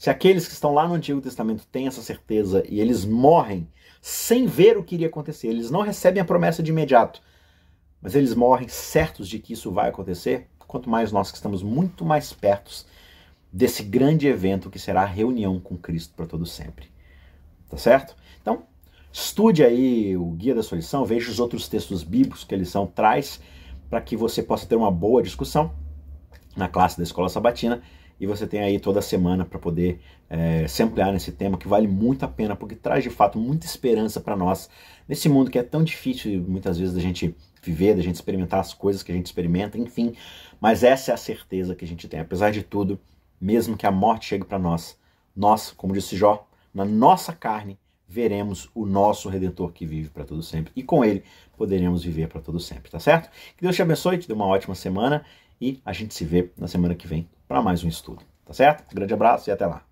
se 0.00 0.08
aqueles 0.08 0.46
que 0.46 0.54
estão 0.54 0.72
lá 0.72 0.88
no 0.88 0.94
Antigo 0.94 1.20
Testamento 1.20 1.66
têm 1.66 1.86
essa 1.86 2.00
certeza 2.00 2.64
e 2.66 2.80
eles 2.80 3.04
morrem 3.04 3.68
sem 4.00 4.46
ver 4.46 4.78
o 4.78 4.82
que 4.82 4.94
iria 4.94 5.08
acontecer, 5.08 5.48
eles 5.48 5.70
não 5.70 5.82
recebem 5.82 6.22
a 6.22 6.24
promessa 6.24 6.62
de 6.62 6.70
imediato, 6.70 7.20
mas 8.00 8.14
eles 8.14 8.34
morrem 8.34 8.66
certos 8.66 9.28
de 9.28 9.38
que 9.38 9.52
isso 9.52 9.70
vai 9.70 9.90
acontecer, 9.90 10.48
quanto 10.58 10.88
mais 10.88 11.12
nós 11.12 11.30
que 11.30 11.36
estamos 11.36 11.62
muito 11.62 12.02
mais 12.02 12.32
perto 12.32 12.86
desse 13.52 13.82
grande 13.82 14.26
evento 14.26 14.70
que 14.70 14.78
será 14.78 15.02
a 15.02 15.04
reunião 15.04 15.60
com 15.60 15.76
Cristo 15.76 16.14
para 16.14 16.24
todo 16.24 16.46
sempre. 16.46 16.90
Tá 17.68 17.76
certo? 17.76 18.16
Então, 18.40 18.62
estude 19.12 19.62
aí 19.62 20.16
o 20.16 20.30
Guia 20.30 20.54
da 20.54 20.62
Solução, 20.62 21.04
veja 21.04 21.30
os 21.30 21.38
outros 21.38 21.68
textos 21.68 22.02
bíblicos 22.02 22.42
que 22.42 22.54
a 22.54 22.58
lição 22.58 22.86
traz 22.86 23.38
para 23.90 24.00
que 24.00 24.16
você 24.16 24.42
possa 24.42 24.64
ter 24.64 24.76
uma 24.76 24.90
boa 24.90 25.22
discussão 25.22 25.74
na 26.56 26.68
classe 26.68 26.96
da 26.96 27.02
Escola 27.02 27.28
Sabatina 27.28 27.82
e 28.20 28.26
você 28.26 28.46
tem 28.46 28.60
aí 28.60 28.78
toda 28.78 29.00
semana 29.00 29.46
para 29.46 29.58
poder 29.58 29.98
é, 30.28 30.68
se 30.68 30.82
ampliar 30.82 31.10
nesse 31.12 31.32
tema 31.32 31.56
que 31.56 31.66
vale 31.66 31.88
muito 31.88 32.24
a 32.24 32.28
pena, 32.28 32.54
porque 32.54 32.74
traz 32.74 33.02
de 33.02 33.10
fato 33.10 33.38
muita 33.38 33.64
esperança 33.64 34.20
para 34.20 34.36
nós 34.36 34.68
nesse 35.08 35.28
mundo 35.28 35.50
que 35.50 35.58
é 35.58 35.62
tão 35.62 35.82
difícil 35.82 36.44
muitas 36.46 36.78
vezes 36.78 36.94
da 36.94 37.00
gente 37.00 37.34
viver, 37.62 37.94
da 37.94 38.02
gente 38.02 38.16
experimentar 38.16 38.60
as 38.60 38.74
coisas 38.74 39.02
que 39.02 39.10
a 39.10 39.14
gente 39.14 39.26
experimenta, 39.26 39.78
enfim. 39.78 40.14
Mas 40.60 40.84
essa 40.84 41.10
é 41.10 41.14
a 41.14 41.16
certeza 41.16 41.74
que 41.74 41.84
a 41.84 41.88
gente 41.88 42.06
tem. 42.06 42.20
Apesar 42.20 42.50
de 42.50 42.62
tudo, 42.62 43.00
mesmo 43.40 43.76
que 43.76 43.86
a 43.86 43.90
morte 43.90 44.26
chegue 44.26 44.44
para 44.44 44.58
nós, 44.58 44.98
nós, 45.34 45.70
como 45.70 45.94
disse 45.94 46.16
Jó, 46.16 46.46
na 46.72 46.84
nossa 46.84 47.32
carne 47.32 47.78
veremos 48.06 48.68
o 48.74 48.84
nosso 48.84 49.28
Redentor 49.28 49.72
que 49.72 49.86
vive 49.86 50.10
para 50.10 50.24
todo 50.24 50.42
sempre. 50.42 50.72
E 50.74 50.82
com 50.82 51.04
ele 51.04 51.22
poderemos 51.56 52.02
viver 52.02 52.28
para 52.28 52.40
todo 52.40 52.58
sempre, 52.58 52.90
tá 52.90 52.98
certo? 52.98 53.30
Que 53.56 53.62
Deus 53.62 53.76
te 53.76 53.82
abençoe, 53.82 54.18
te 54.18 54.26
dê 54.26 54.34
uma 54.34 54.46
ótima 54.46 54.74
semana 54.74 55.24
e 55.60 55.80
a 55.84 55.92
gente 55.92 56.14
se 56.14 56.24
vê 56.24 56.50
na 56.56 56.66
semana 56.66 56.94
que 56.94 57.06
vem 57.06 57.28
para 57.46 57.60
mais 57.62 57.84
um 57.84 57.88
estudo, 57.88 58.22
tá 58.44 58.52
certo? 58.52 58.90
Um 58.90 58.94
grande 58.94 59.14
abraço 59.14 59.50
e 59.50 59.52
até 59.52 59.66
lá. 59.66 59.84